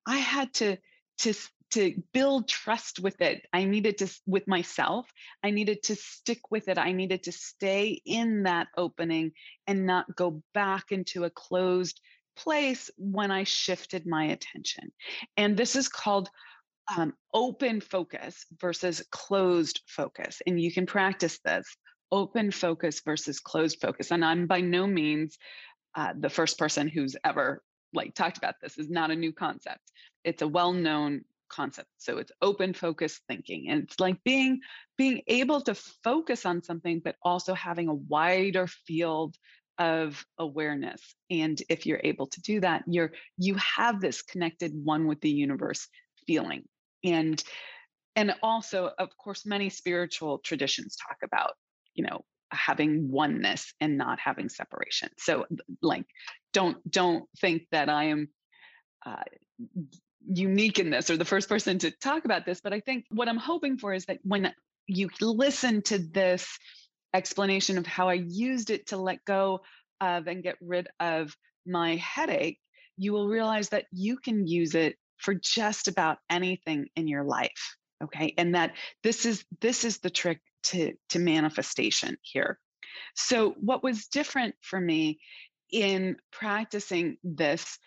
I 0.06 0.18
had 0.18 0.54
to 0.56 0.78
to 1.20 1.34
to 1.72 2.04
build 2.14 2.48
trust 2.48 3.00
with 3.00 3.20
it. 3.22 3.46
I 3.52 3.66
needed 3.66 3.98
to 4.00 4.08
with 4.28 4.48
myself. 4.48 5.12
I 5.44 5.50
needed 5.50 5.82
to 5.84 5.96
stick 5.96 6.52
with 6.52 6.68
it. 6.68 6.78
I 6.78 6.92
needed 6.92 7.24
to 7.24 7.32
stay 7.32 8.00
in 8.06 8.44
that 8.44 8.68
opening 8.78 9.32
and 9.66 9.86
not 9.86 10.16
go 10.16 10.44
back 10.54 10.92
into 10.92 11.24
a 11.24 11.32
closed 11.32 12.00
place 12.36 12.92
when 12.98 13.32
I 13.32 13.44
shifted 13.44 14.06
my 14.06 14.26
attention. 14.26 14.92
And 15.38 15.58
this 15.58 15.76
is 15.76 15.90
called 15.90 16.30
um, 16.96 17.14
open 17.34 17.82
focus 17.82 18.46
versus 18.60 19.04
closed 19.12 19.82
focus. 19.88 20.42
And 20.46 20.60
you 20.60 20.72
can 20.72 20.86
practice 20.86 21.40
this 21.44 21.66
open 22.14 22.52
focus 22.52 23.02
versus 23.04 23.40
closed 23.40 23.80
focus. 23.82 24.12
And 24.12 24.24
I'm 24.24 24.46
by 24.46 24.62
no 24.62 24.86
means 24.86 25.38
uh, 25.96 26.14
the 26.18 26.30
first 26.30 26.60
person 26.60 26.88
who's 26.88 27.16
ever 27.26 27.64
like 27.94 28.14
talked 28.14 28.38
about 28.38 28.56
this 28.62 28.78
is 28.78 28.90
not 28.90 29.12
a 29.12 29.16
new 29.16 29.34
concept. 29.34 29.82
It's 30.24 30.44
a 30.44 30.48
well-known 30.48 31.26
concept. 31.50 31.90
So 31.98 32.20
it's 32.20 32.32
open 32.42 32.74
focus 32.74 33.20
thinking. 33.28 33.70
And 33.70 33.84
it's 33.84 34.00
like 34.00 34.24
being 34.24 34.62
being 34.96 35.22
able 35.28 35.62
to 35.62 35.76
focus 36.04 36.46
on 36.46 36.62
something, 36.62 37.02
but 37.04 37.16
also 37.24 37.54
having 37.54 37.88
a 37.90 38.02
wider 38.16 38.68
field 38.68 39.36
of 39.80 40.24
awareness. 40.38 41.02
And 41.32 41.60
if 41.68 41.86
you're 41.88 42.02
able 42.04 42.28
to 42.28 42.42
do 42.42 42.60
that, 42.62 42.84
you're 42.88 43.12
you 43.38 43.56
have 43.56 44.00
this 44.00 44.22
connected 44.22 44.72
one 44.74 45.08
with 45.08 45.20
the 45.22 45.32
universe 45.32 45.88
feeling. 46.28 46.64
And 47.04 47.44
and 48.16 48.36
also, 48.44 48.92
of 49.00 49.10
course, 49.18 49.46
many 49.46 49.70
spiritual 49.70 50.38
traditions 50.38 50.96
talk 50.96 51.18
about, 51.24 51.54
you 51.94 52.04
know, 52.04 52.24
having 52.52 53.12
oneness 53.12 53.74
and 53.80 53.98
not 53.98 54.20
having 54.20 54.50
separation. 54.50 55.10
So 55.18 55.46
like 55.82 56.06
don't 56.52 56.78
don't 56.90 57.26
think 57.40 57.64
that 57.72 57.90
I 57.90 58.06
am 58.06 58.30
uh, 59.06 59.24
unique 60.28 60.80
in 60.80 60.90
this 60.90 61.10
or 61.10 61.18
the 61.18 61.26
first 61.26 61.50
person 61.50 61.80
to 61.80 61.92
talk 61.92 62.26
about 62.26 62.46
this, 62.46 62.62
but 62.62 62.74
I 62.74 62.80
think 62.80 63.06
what 63.10 63.28
I'm 63.28 63.38
hoping 63.38 63.78
for 63.78 63.94
is 63.94 64.06
that 64.06 64.20
when 64.24 64.54
you 64.88 65.10
listen 65.22 65.82
to 65.84 65.98
this 65.98 66.48
explanation 67.14 67.78
of 67.78 67.86
how 67.86 68.10
I 68.10 68.14
used 68.14 68.70
it 68.70 68.88
to 68.88 68.98
let 68.98 69.24
go 69.26 69.62
of 70.02 70.28
and 70.28 70.44
get 70.44 70.56
rid 70.62 70.88
of 71.00 71.36
my 71.66 71.96
headache, 71.98 72.60
you 72.98 73.14
will 73.14 73.28
realize 73.28 73.70
that 73.70 73.86
you 73.92 74.18
can 74.18 74.48
use 74.48 74.76
it 74.76 74.96
for 75.18 75.34
just 75.34 75.88
about 75.88 76.18
anything 76.30 76.88
in 76.96 77.08
your 77.08 77.24
life. 77.24 77.78
Okay. 78.04 78.34
And 78.38 78.56
that 78.56 78.74
this 79.04 79.26
is 79.26 79.46
this 79.62 79.86
is 79.86 80.00
the 80.00 80.10
trick 80.10 80.42
to, 80.64 80.94
to 81.10 81.20
manifestation 81.20 82.18
here. 82.22 82.60
So 83.16 83.56
what 83.60 83.84
was 83.84 84.08
different 84.08 84.56
for 84.62 84.80
me 84.80 85.20
in 85.72 86.18
practicing 86.32 87.18
this 87.24 87.80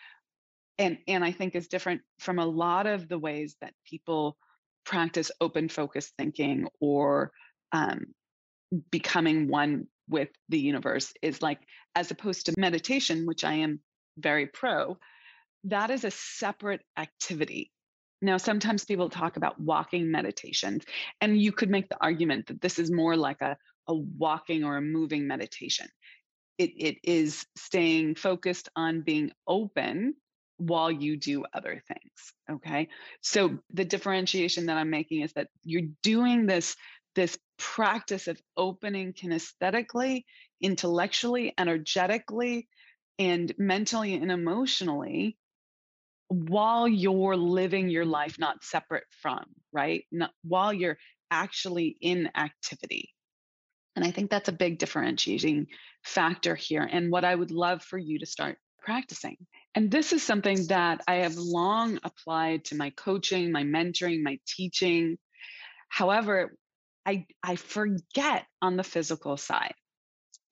and 0.78 0.98
and 1.08 1.24
I 1.24 1.32
think 1.32 1.54
is 1.54 1.68
different 1.68 2.02
from 2.18 2.38
a 2.38 2.46
lot 2.46 2.86
of 2.86 3.08
the 3.08 3.18
ways 3.18 3.56
that 3.60 3.72
people 3.88 4.36
practice 4.84 5.30
open 5.40 5.68
focus 5.68 6.12
thinking 6.18 6.68
or 6.80 7.32
um, 7.72 8.06
becoming 8.90 9.48
one 9.48 9.86
with 10.08 10.28
the 10.48 10.58
universe 10.58 11.12
is 11.22 11.42
like 11.42 11.58
as 11.94 12.10
opposed 12.10 12.46
to 12.46 12.54
meditation 12.56 13.26
which 13.26 13.42
i 13.44 13.54
am 13.54 13.80
very 14.18 14.46
pro 14.46 14.96
that 15.64 15.90
is 15.90 16.04
a 16.04 16.10
separate 16.10 16.82
activity 16.96 17.72
now 18.22 18.36
sometimes 18.36 18.84
people 18.84 19.10
talk 19.10 19.36
about 19.36 19.60
walking 19.60 20.10
meditations 20.10 20.84
and 21.20 21.40
you 21.40 21.52
could 21.52 21.70
make 21.70 21.88
the 21.88 22.00
argument 22.00 22.46
that 22.46 22.60
this 22.60 22.78
is 22.78 22.90
more 22.90 23.16
like 23.16 23.40
a, 23.42 23.56
a 23.88 23.94
walking 23.94 24.64
or 24.64 24.76
a 24.76 24.82
moving 24.82 25.26
meditation. 25.26 25.86
It, 26.58 26.70
it 26.76 26.96
is 27.04 27.44
staying 27.56 28.14
focused 28.14 28.68
on 28.74 29.02
being 29.02 29.32
open 29.46 30.14
while 30.58 30.90
you 30.90 31.18
do 31.18 31.44
other 31.52 31.82
things 31.86 32.32
okay? 32.50 32.88
So 33.20 33.58
the 33.72 33.84
differentiation 33.84 34.66
that 34.66 34.76
i'm 34.76 34.90
making 34.90 35.22
is 35.22 35.32
that 35.34 35.48
you're 35.64 35.88
doing 36.02 36.46
this 36.46 36.76
this 37.14 37.38
practice 37.58 38.28
of 38.28 38.40
opening 38.56 39.12
kinesthetically 39.12 40.24
intellectually 40.60 41.54
energetically 41.58 42.68
and 43.18 43.52
mentally 43.58 44.14
and 44.14 44.30
emotionally 44.30 45.36
while 46.28 46.88
you're 46.88 47.36
living 47.36 47.88
your 47.88 48.04
life 48.04 48.38
not 48.38 48.64
separate 48.64 49.04
from 49.10 49.44
right 49.72 50.04
not, 50.10 50.30
while 50.42 50.72
you're 50.72 50.98
actually 51.30 51.96
in 52.00 52.28
activity 52.36 53.10
and 53.94 54.04
i 54.04 54.10
think 54.10 54.30
that's 54.30 54.48
a 54.48 54.52
big 54.52 54.78
differentiating 54.78 55.66
factor 56.04 56.54
here 56.54 56.82
and 56.82 57.10
what 57.10 57.24
i 57.24 57.34
would 57.34 57.50
love 57.50 57.82
for 57.82 57.98
you 57.98 58.18
to 58.18 58.26
start 58.26 58.58
practicing 58.82 59.36
and 59.76 59.90
this 59.90 60.14
is 60.14 60.22
something 60.22 60.68
that 60.68 61.02
I 61.06 61.16
have 61.16 61.36
long 61.36 61.98
applied 62.02 62.64
to 62.66 62.76
my 62.76 62.88
coaching, 62.96 63.52
my 63.52 63.62
mentoring, 63.62 64.22
my 64.22 64.38
teaching. 64.46 65.18
However, 65.90 66.56
I, 67.04 67.26
I 67.42 67.56
forget 67.56 68.46
on 68.62 68.78
the 68.78 68.82
physical 68.82 69.36
side 69.36 69.74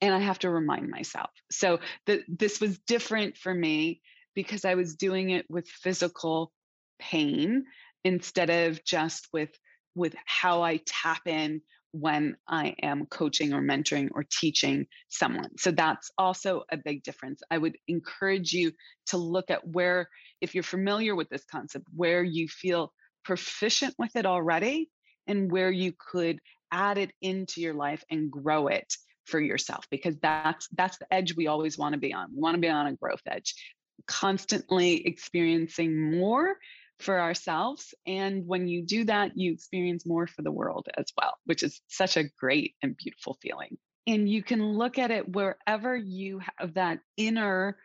and 0.02 0.14
I 0.14 0.18
have 0.18 0.40
to 0.40 0.50
remind 0.50 0.90
myself. 0.90 1.30
So 1.50 1.80
the, 2.04 2.22
this 2.28 2.60
was 2.60 2.78
different 2.80 3.38
for 3.38 3.52
me 3.54 4.02
because 4.34 4.64
I 4.64 4.74
was 4.74 4.96
doing 4.96 5.30
it 5.30 5.46
with 5.48 5.68
physical 5.68 6.52
pain 6.98 7.64
instead 8.04 8.50
of 8.50 8.84
just 8.84 9.28
with 9.32 9.50
with 9.94 10.14
how 10.26 10.62
I 10.62 10.80
tap 10.86 11.26
in 11.26 11.60
when 11.92 12.36
I 12.48 12.74
am 12.82 13.06
coaching 13.06 13.52
or 13.52 13.62
mentoring 13.62 14.08
or 14.12 14.24
teaching 14.28 14.86
someone. 15.08 15.50
So 15.58 15.70
that's 15.70 16.10
also 16.18 16.64
a 16.72 16.76
big 16.76 17.04
difference. 17.04 17.40
I 17.52 17.58
would 17.58 17.76
encourage 17.86 18.52
you 18.52 18.72
to 19.06 19.16
look 19.16 19.48
at 19.48 19.64
where, 19.64 20.08
if 20.40 20.54
you're 20.54 20.64
familiar 20.64 21.14
with 21.14 21.28
this 21.28 21.44
concept, 21.44 21.86
where 21.94 22.24
you 22.24 22.48
feel 22.48 22.92
proficient 23.24 23.94
with 23.96 24.16
it 24.16 24.26
already 24.26 24.90
and 25.28 25.50
where 25.52 25.70
you 25.70 25.92
could 26.10 26.40
add 26.72 26.98
it 26.98 27.12
into 27.22 27.60
your 27.60 27.74
life 27.74 28.02
and 28.10 28.28
grow 28.28 28.66
it 28.66 28.92
for 29.26 29.40
yourself 29.40 29.86
because 29.90 30.16
that's 30.20 30.68
that's 30.76 30.98
the 30.98 31.14
edge 31.14 31.34
we 31.36 31.46
always 31.46 31.78
want 31.78 31.94
to 31.94 32.00
be 32.00 32.12
on. 32.12 32.28
We 32.34 32.40
want 32.40 32.56
to 32.56 32.60
be 32.60 32.68
on 32.68 32.88
a 32.88 32.96
growth 32.96 33.22
edge, 33.26 33.54
constantly 34.06 35.06
experiencing 35.06 36.18
more 36.18 36.56
for 36.98 37.20
ourselves. 37.20 37.94
And 38.06 38.46
when 38.46 38.68
you 38.68 38.82
do 38.82 39.04
that, 39.04 39.36
you 39.36 39.52
experience 39.52 40.06
more 40.06 40.26
for 40.26 40.42
the 40.42 40.52
world 40.52 40.88
as 40.96 41.06
well, 41.16 41.38
which 41.44 41.62
is 41.62 41.80
such 41.88 42.16
a 42.16 42.24
great 42.38 42.74
and 42.82 42.96
beautiful 42.96 43.38
feeling. 43.42 43.76
And 44.06 44.28
you 44.28 44.42
can 44.42 44.62
look 44.62 44.98
at 44.98 45.10
it 45.10 45.28
wherever 45.28 45.96
you 45.96 46.40
have 46.58 46.74
that 46.74 47.00
inner 47.16 47.78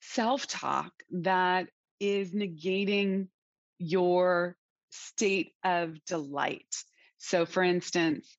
self 0.00 0.46
talk 0.46 0.92
that 1.10 1.68
is 2.00 2.32
negating 2.32 3.28
your 3.78 4.56
state 4.90 5.52
of 5.64 6.02
delight. 6.06 6.74
So, 7.18 7.44
for 7.44 7.62
instance, 7.62 8.37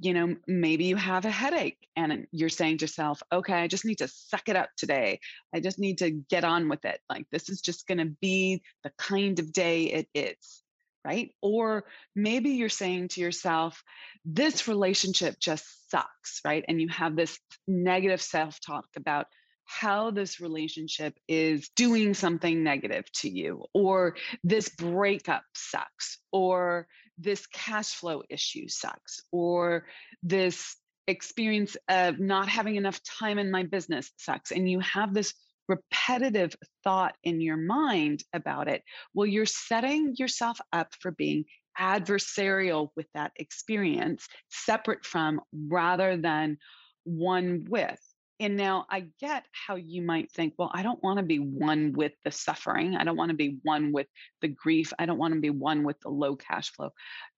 you 0.00 0.14
know, 0.14 0.36
maybe 0.46 0.84
you 0.84 0.96
have 0.96 1.24
a 1.24 1.30
headache 1.30 1.88
and 1.96 2.26
you're 2.30 2.48
saying 2.48 2.78
to 2.78 2.84
yourself, 2.84 3.22
okay, 3.32 3.54
I 3.54 3.66
just 3.66 3.84
need 3.84 3.98
to 3.98 4.08
suck 4.08 4.48
it 4.48 4.56
up 4.56 4.70
today. 4.76 5.20
I 5.54 5.60
just 5.60 5.78
need 5.78 5.98
to 5.98 6.10
get 6.10 6.44
on 6.44 6.68
with 6.68 6.84
it. 6.84 7.00
Like, 7.08 7.26
this 7.30 7.48
is 7.48 7.60
just 7.60 7.86
going 7.86 7.98
to 7.98 8.16
be 8.20 8.62
the 8.84 8.92
kind 8.98 9.38
of 9.38 9.52
day 9.52 9.84
it 9.84 10.08
is. 10.14 10.62
Right. 11.04 11.30
Or 11.40 11.84
maybe 12.14 12.50
you're 12.50 12.68
saying 12.68 13.08
to 13.08 13.20
yourself, 13.20 13.82
this 14.24 14.68
relationship 14.68 15.38
just 15.40 15.90
sucks. 15.90 16.40
Right. 16.44 16.64
And 16.68 16.80
you 16.80 16.88
have 16.88 17.16
this 17.16 17.38
negative 17.66 18.20
self 18.20 18.60
talk 18.60 18.86
about 18.96 19.26
how 19.64 20.10
this 20.10 20.40
relationship 20.40 21.14
is 21.28 21.70
doing 21.76 22.14
something 22.14 22.64
negative 22.64 23.04
to 23.12 23.28
you, 23.30 23.64
or 23.74 24.16
this 24.42 24.70
breakup 24.70 25.44
sucks, 25.54 26.18
or 26.32 26.88
this 27.18 27.46
cash 27.46 27.94
flow 27.94 28.22
issue 28.28 28.68
sucks, 28.68 29.20
or 29.32 29.86
this 30.22 30.76
experience 31.06 31.76
of 31.88 32.18
not 32.18 32.48
having 32.48 32.76
enough 32.76 33.00
time 33.02 33.38
in 33.38 33.50
my 33.50 33.62
business 33.62 34.10
sucks. 34.18 34.50
And 34.50 34.70
you 34.70 34.80
have 34.80 35.14
this 35.14 35.34
repetitive 35.68 36.54
thought 36.84 37.14
in 37.24 37.40
your 37.40 37.56
mind 37.56 38.24
about 38.32 38.68
it. 38.68 38.82
Well, 39.14 39.26
you're 39.26 39.46
setting 39.46 40.14
yourself 40.16 40.58
up 40.72 40.94
for 41.00 41.10
being 41.10 41.44
adversarial 41.78 42.88
with 42.96 43.06
that 43.14 43.32
experience, 43.36 44.26
separate 44.50 45.04
from 45.04 45.40
rather 45.52 46.16
than 46.16 46.58
one 47.04 47.66
with. 47.68 48.00
And 48.40 48.56
now 48.56 48.86
I 48.88 49.06
get 49.20 49.44
how 49.52 49.74
you 49.76 50.02
might 50.02 50.30
think, 50.30 50.54
well, 50.56 50.70
I 50.72 50.82
don't 50.82 51.02
want 51.02 51.18
to 51.18 51.24
be 51.24 51.38
one 51.38 51.92
with 51.92 52.12
the 52.24 52.30
suffering. 52.30 52.94
I 52.94 53.02
don't 53.02 53.16
want 53.16 53.30
to 53.30 53.36
be 53.36 53.58
one 53.62 53.92
with 53.92 54.06
the 54.40 54.48
grief. 54.48 54.92
I 54.98 55.06
don't 55.06 55.18
want 55.18 55.34
to 55.34 55.40
be 55.40 55.50
one 55.50 55.82
with 55.82 55.98
the 56.00 56.10
low 56.10 56.36
cash 56.36 56.70
flow. 56.72 56.90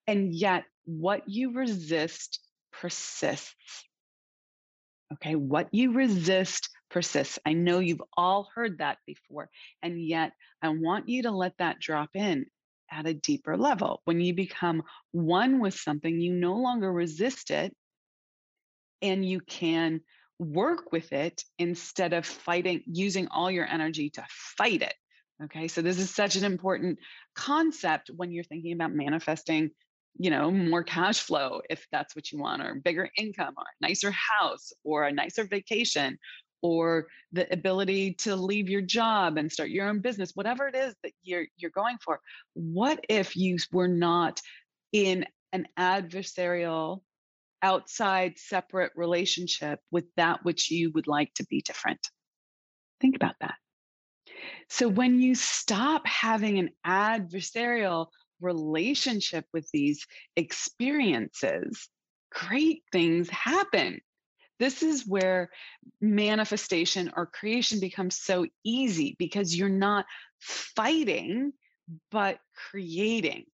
And 0.07 0.35
yet, 0.35 0.65
what 0.85 1.23
you 1.27 1.53
resist 1.55 2.41
persists. 2.73 3.55
Okay, 5.15 5.35
what 5.35 5.69
you 5.73 5.93
resist 5.93 6.69
persists. 6.91 7.39
I 7.47 7.55
know 7.55 7.79
you've 7.79 8.03
all 8.17 8.49
heard 8.55 8.79
that 8.79 8.99
before. 9.07 9.49
And 9.83 10.01
yet, 10.01 10.33
I 10.61 10.69
want 10.69 11.09
you 11.09 11.23
to 11.23 11.31
let 11.31 11.57
that 11.59 11.81
drop 11.81 12.11
in 12.15 12.47
at 12.91 13.07
a 13.07 13.15
deeper 13.15 13.57
level. 13.57 14.03
When 14.05 14.21
you 14.21 14.35
become 14.35 14.83
one 15.13 15.61
with 15.61 15.75
something, 15.75 16.21
you 16.21 16.33
no 16.33 16.57
longer 16.57 16.93
resist 16.93 17.51
it 17.51 17.75
and 19.03 19.25
you 19.25 19.41
can 19.41 20.01
work 20.41 20.91
with 20.91 21.13
it 21.13 21.45
instead 21.59 22.15
of 22.15 22.25
fighting, 22.25 22.83
using 22.87 23.29
all 23.29 23.51
your 23.51 23.67
energy 23.67 24.09
to 24.09 24.25
fight 24.29 24.81
it. 24.81 24.95
Okay, 25.45 25.69
so 25.69 25.83
this 25.83 25.99
is 25.99 26.11
such 26.11 26.37
an 26.37 26.45
important 26.45 26.99
concept 27.35 28.11
when 28.17 28.33
you're 28.33 28.45
thinking 28.45 28.73
about 28.73 28.93
manifesting, 28.93 29.71
you 30.19 30.31
know, 30.31 30.51
more 30.51 30.83
cash 30.83 31.21
flow 31.21 31.61
if 31.69 31.87
that's 31.93 32.17
what 32.17 32.33
you 32.33 32.39
want, 32.39 32.63
or 32.63 32.75
bigger 32.75 33.11
income, 33.19 33.55
or 33.57 33.65
a 33.65 33.87
nicer 33.87 34.11
house, 34.11 34.73
or 34.83 35.05
a 35.05 35.13
nicer 35.13 35.45
vacation, 35.45 36.19
or 36.63 37.07
the 37.33 37.51
ability 37.53 38.15
to 38.15 38.35
leave 38.35 38.69
your 38.69 38.83
job 38.83 39.37
and 39.37 39.53
start 39.53 39.69
your 39.69 39.89
own 39.89 40.01
business, 40.01 40.33
whatever 40.35 40.69
it 40.69 40.75
is 40.75 40.95
that 41.03 41.13
you're 41.23 41.47
you're 41.59 41.71
going 41.71 41.97
for. 42.03 42.19
What 42.55 43.05
if 43.09 43.37
you 43.37 43.59
were 43.73 43.89
not 43.89 44.41
in 44.93 45.27
an 45.53 45.67
adversarial 45.79 47.03
outside 47.63 48.39
separate 48.39 48.93
relationship 48.97 49.81
with 49.91 50.05
that 50.17 50.45
which 50.45 50.71
you 50.71 50.91
would 50.93 51.07
like 51.07 51.33
to 51.35 51.47
be 51.47 51.63
different. 51.63 52.01
Think 53.01 53.17
about 53.17 53.35
that. 53.41 53.55
So 54.69 54.89
when 54.89 55.21
you 55.21 55.35
stop 55.35 56.07
having 56.07 56.59
an 56.59 56.71
adversarial 56.87 58.07
relationship 58.41 59.45
with 59.53 59.69
these 59.73 60.07
experiences, 60.37 61.89
great 62.33 62.83
things 62.93 63.29
happen. 63.31 64.01
This 64.59 64.83
is 64.83 65.07
where 65.07 65.51
manifestation 66.01 67.11
or 67.17 67.27
creation 67.27 67.81
becomes 67.81 68.17
so 68.17 68.47
easy 68.65 69.17
because 69.19 69.57
you're 69.57 69.69
not 69.69 70.05
fighting, 70.39 71.53
but 72.11 72.39
creating. 72.71 73.47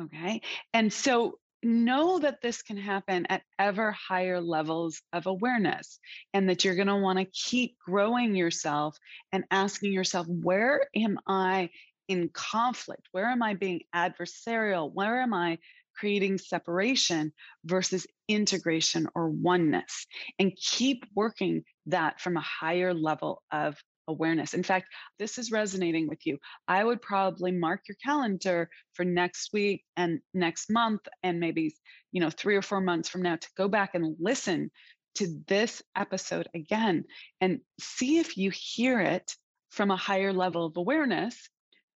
Okay. 0.00 0.40
And 0.72 0.92
so 0.92 1.38
know 1.62 2.18
that 2.18 2.40
this 2.42 2.62
can 2.62 2.76
happen 2.76 3.26
at 3.28 3.42
ever 3.58 3.92
higher 3.92 4.40
levels 4.40 5.00
of 5.12 5.26
awareness 5.26 5.98
and 6.34 6.48
that 6.48 6.64
you're 6.64 6.74
going 6.74 6.88
to 6.88 6.96
want 6.96 7.18
to 7.18 7.24
keep 7.24 7.76
growing 7.78 8.34
yourself 8.34 8.96
and 9.32 9.44
asking 9.50 9.92
yourself, 9.92 10.26
where 10.28 10.86
am 10.96 11.18
I 11.26 11.70
in 12.08 12.28
conflict? 12.32 13.08
Where 13.12 13.26
am 13.26 13.42
I 13.42 13.54
being 13.54 13.82
adversarial? 13.94 14.92
Where 14.92 15.20
am 15.20 15.32
I 15.34 15.58
creating 15.94 16.38
separation 16.38 17.32
versus 17.64 18.06
integration 18.28 19.08
or 19.14 19.28
oneness? 19.28 20.06
And 20.38 20.56
keep 20.56 21.04
working 21.14 21.64
that 21.86 22.20
from 22.20 22.36
a 22.36 22.40
higher 22.40 22.94
level 22.94 23.42
of 23.52 23.76
awareness. 24.08 24.54
In 24.54 24.62
fact, 24.62 24.88
this 25.18 25.38
is 25.38 25.52
resonating 25.52 26.08
with 26.08 26.26
you. 26.26 26.38
I 26.68 26.82
would 26.82 27.02
probably 27.02 27.52
mark 27.52 27.82
your 27.88 27.96
calendar 28.04 28.68
for 28.94 29.04
next 29.04 29.52
week 29.52 29.84
and 29.96 30.20
next 30.34 30.70
month 30.70 31.00
and 31.22 31.40
maybe, 31.40 31.74
you 32.12 32.20
know, 32.20 32.30
3 32.30 32.56
or 32.56 32.62
4 32.62 32.80
months 32.80 33.08
from 33.08 33.22
now 33.22 33.36
to 33.36 33.48
go 33.56 33.68
back 33.68 33.94
and 33.94 34.16
listen 34.18 34.70
to 35.14 35.42
this 35.46 35.82
episode 35.94 36.48
again 36.54 37.04
and 37.40 37.60
see 37.80 38.18
if 38.18 38.36
you 38.36 38.50
hear 38.52 39.00
it 39.00 39.36
from 39.70 39.90
a 39.90 39.96
higher 39.96 40.32
level 40.32 40.66
of 40.66 40.76
awareness 40.76 41.48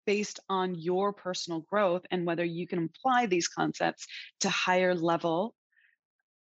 based 0.06 0.38
on 0.48 0.74
your 0.74 1.12
personal 1.12 1.60
growth 1.60 2.02
and 2.10 2.26
whether 2.26 2.44
you 2.44 2.66
can 2.66 2.84
apply 2.84 3.26
these 3.26 3.48
concepts 3.48 4.06
to 4.40 4.48
higher 4.48 4.94
level 4.94 5.54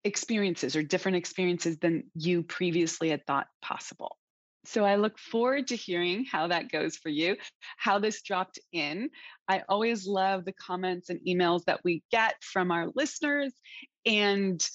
experiences 0.04 0.76
or 0.76 0.84
different 0.84 1.18
experiences 1.18 1.78
than 1.80 2.04
you 2.14 2.44
previously 2.44 3.10
had 3.10 3.26
thought 3.26 3.48
possible. 3.62 4.18
So 4.66 4.84
I 4.84 4.96
look 4.96 5.18
forward 5.20 5.68
to 5.68 5.76
hearing 5.76 6.26
how 6.30 6.48
that 6.48 6.72
goes 6.72 6.98
for 6.98 7.10
you, 7.10 7.38
how 7.78 8.00
this 8.00 8.22
dropped 8.22 8.60
in. 8.72 9.10
I 9.48 9.64
always 9.70 10.08
love 10.08 10.46
the 10.46 10.54
comments 10.54 11.10
and 11.10 11.20
emails 11.28 11.64
that 11.66 11.82
we 11.84 12.04
get 12.12 12.36
from 12.42 12.72
our 12.72 12.88
listeners. 12.96 13.54
And 14.06 14.66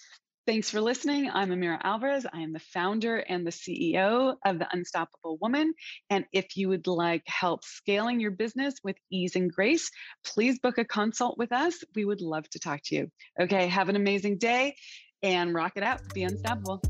thanks 0.47 0.71
for 0.71 0.81
listening. 0.81 1.31
I'm 1.33 1.51
Amira 1.51 1.79
Alvarez. 1.83 2.27
I 2.33 2.41
am 2.41 2.53
the 2.53 2.61
founder 2.61 3.17
and 3.17 3.47
the 3.47 3.51
CEO 3.51 4.37
of 4.45 4.59
The 4.59 4.69
Unstoppable 4.73 5.39
Woman. 5.41 5.75
And 6.09 6.25
if 6.33 6.57
you 6.57 6.69
would 6.69 6.87
like 6.87 7.23
help 7.27 7.65
scaling 7.65 8.21
your 8.21 8.31
business 8.31 8.75
with 8.85 8.97
ease 9.11 9.37
and 9.37 9.53
grace, 9.53 9.91
please 10.25 10.59
book 10.59 10.79
a 10.79 10.85
consult 10.85 11.37
with 11.37 11.53
us. 11.53 11.83
We 11.95 12.05
would 12.05 12.21
love 12.21 12.49
to 12.51 12.61
talk 12.61 12.81
to 12.85 12.97
you. 12.97 13.09
Okay, 13.41 13.67
have 13.67 13.89
an 13.89 13.97
amazing 13.97 14.39
day 14.39 14.77
and 15.23 15.55
rock 15.55 15.73
it 15.77 15.83
out. 15.83 16.01
Be 16.15 16.23
unstoppable. 16.23 16.81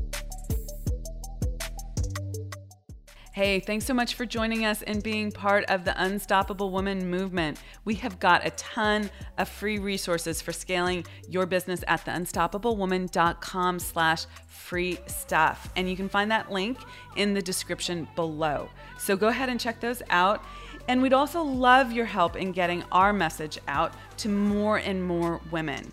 Hey, 3.33 3.61
thanks 3.61 3.85
so 3.85 3.93
much 3.93 4.15
for 4.15 4.25
joining 4.25 4.65
us 4.65 4.81
and 4.81 5.01
being 5.01 5.31
part 5.31 5.63
of 5.69 5.85
the 5.85 6.03
Unstoppable 6.03 6.69
Woman 6.69 7.09
movement. 7.09 7.61
We 7.85 7.95
have 7.95 8.19
got 8.19 8.45
a 8.45 8.49
ton 8.51 9.09
of 9.37 9.47
free 9.47 9.79
resources 9.79 10.41
for 10.41 10.51
scaling 10.51 11.05
your 11.29 11.45
business 11.45 11.81
at 11.87 12.03
theunstoppablewoman.com 12.03 13.79
slash 13.79 14.25
free 14.47 14.99
stuff. 15.07 15.69
And 15.77 15.89
you 15.89 15.95
can 15.95 16.09
find 16.09 16.29
that 16.29 16.51
link 16.51 16.77
in 17.15 17.33
the 17.33 17.41
description 17.41 18.05
below. 18.17 18.69
So 18.99 19.15
go 19.15 19.29
ahead 19.29 19.47
and 19.47 19.57
check 19.57 19.79
those 19.79 20.03
out. 20.09 20.43
And 20.89 21.01
we'd 21.01 21.13
also 21.13 21.41
love 21.41 21.93
your 21.93 22.07
help 22.07 22.35
in 22.35 22.51
getting 22.51 22.83
our 22.91 23.13
message 23.13 23.57
out 23.69 23.93
to 24.17 24.27
more 24.27 24.79
and 24.79 25.01
more 25.01 25.39
women. 25.51 25.89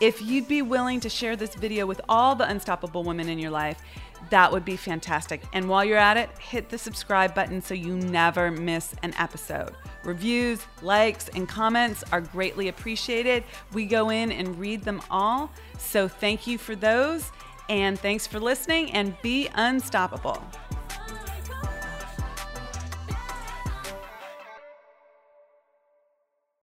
If 0.00 0.22
you'd 0.22 0.48
be 0.48 0.62
willing 0.62 0.98
to 1.00 1.08
share 1.08 1.36
this 1.36 1.54
video 1.54 1.86
with 1.86 2.00
all 2.08 2.34
the 2.34 2.48
unstoppable 2.48 3.04
women 3.04 3.28
in 3.28 3.38
your 3.38 3.50
life, 3.50 3.80
that 4.28 4.52
would 4.52 4.64
be 4.64 4.76
fantastic. 4.76 5.42
And 5.52 5.68
while 5.68 5.84
you're 5.84 5.98
at 5.98 6.16
it, 6.16 6.30
hit 6.38 6.68
the 6.68 6.78
subscribe 6.78 7.34
button 7.34 7.62
so 7.62 7.74
you 7.74 7.96
never 7.96 8.50
miss 8.50 8.94
an 9.02 9.14
episode. 9.18 9.74
Reviews, 10.04 10.64
likes, 10.82 11.28
and 11.30 11.48
comments 11.48 12.04
are 12.12 12.20
greatly 12.20 12.68
appreciated. 12.68 13.44
We 13.72 13.86
go 13.86 14.10
in 14.10 14.32
and 14.32 14.58
read 14.58 14.82
them 14.82 15.02
all. 15.10 15.50
So 15.78 16.08
thank 16.08 16.46
you 16.46 16.58
for 16.58 16.76
those. 16.76 17.30
And 17.68 17.98
thanks 17.98 18.26
for 18.26 18.40
listening 18.40 18.92
and 18.92 19.16
be 19.22 19.48
unstoppable. 19.54 20.42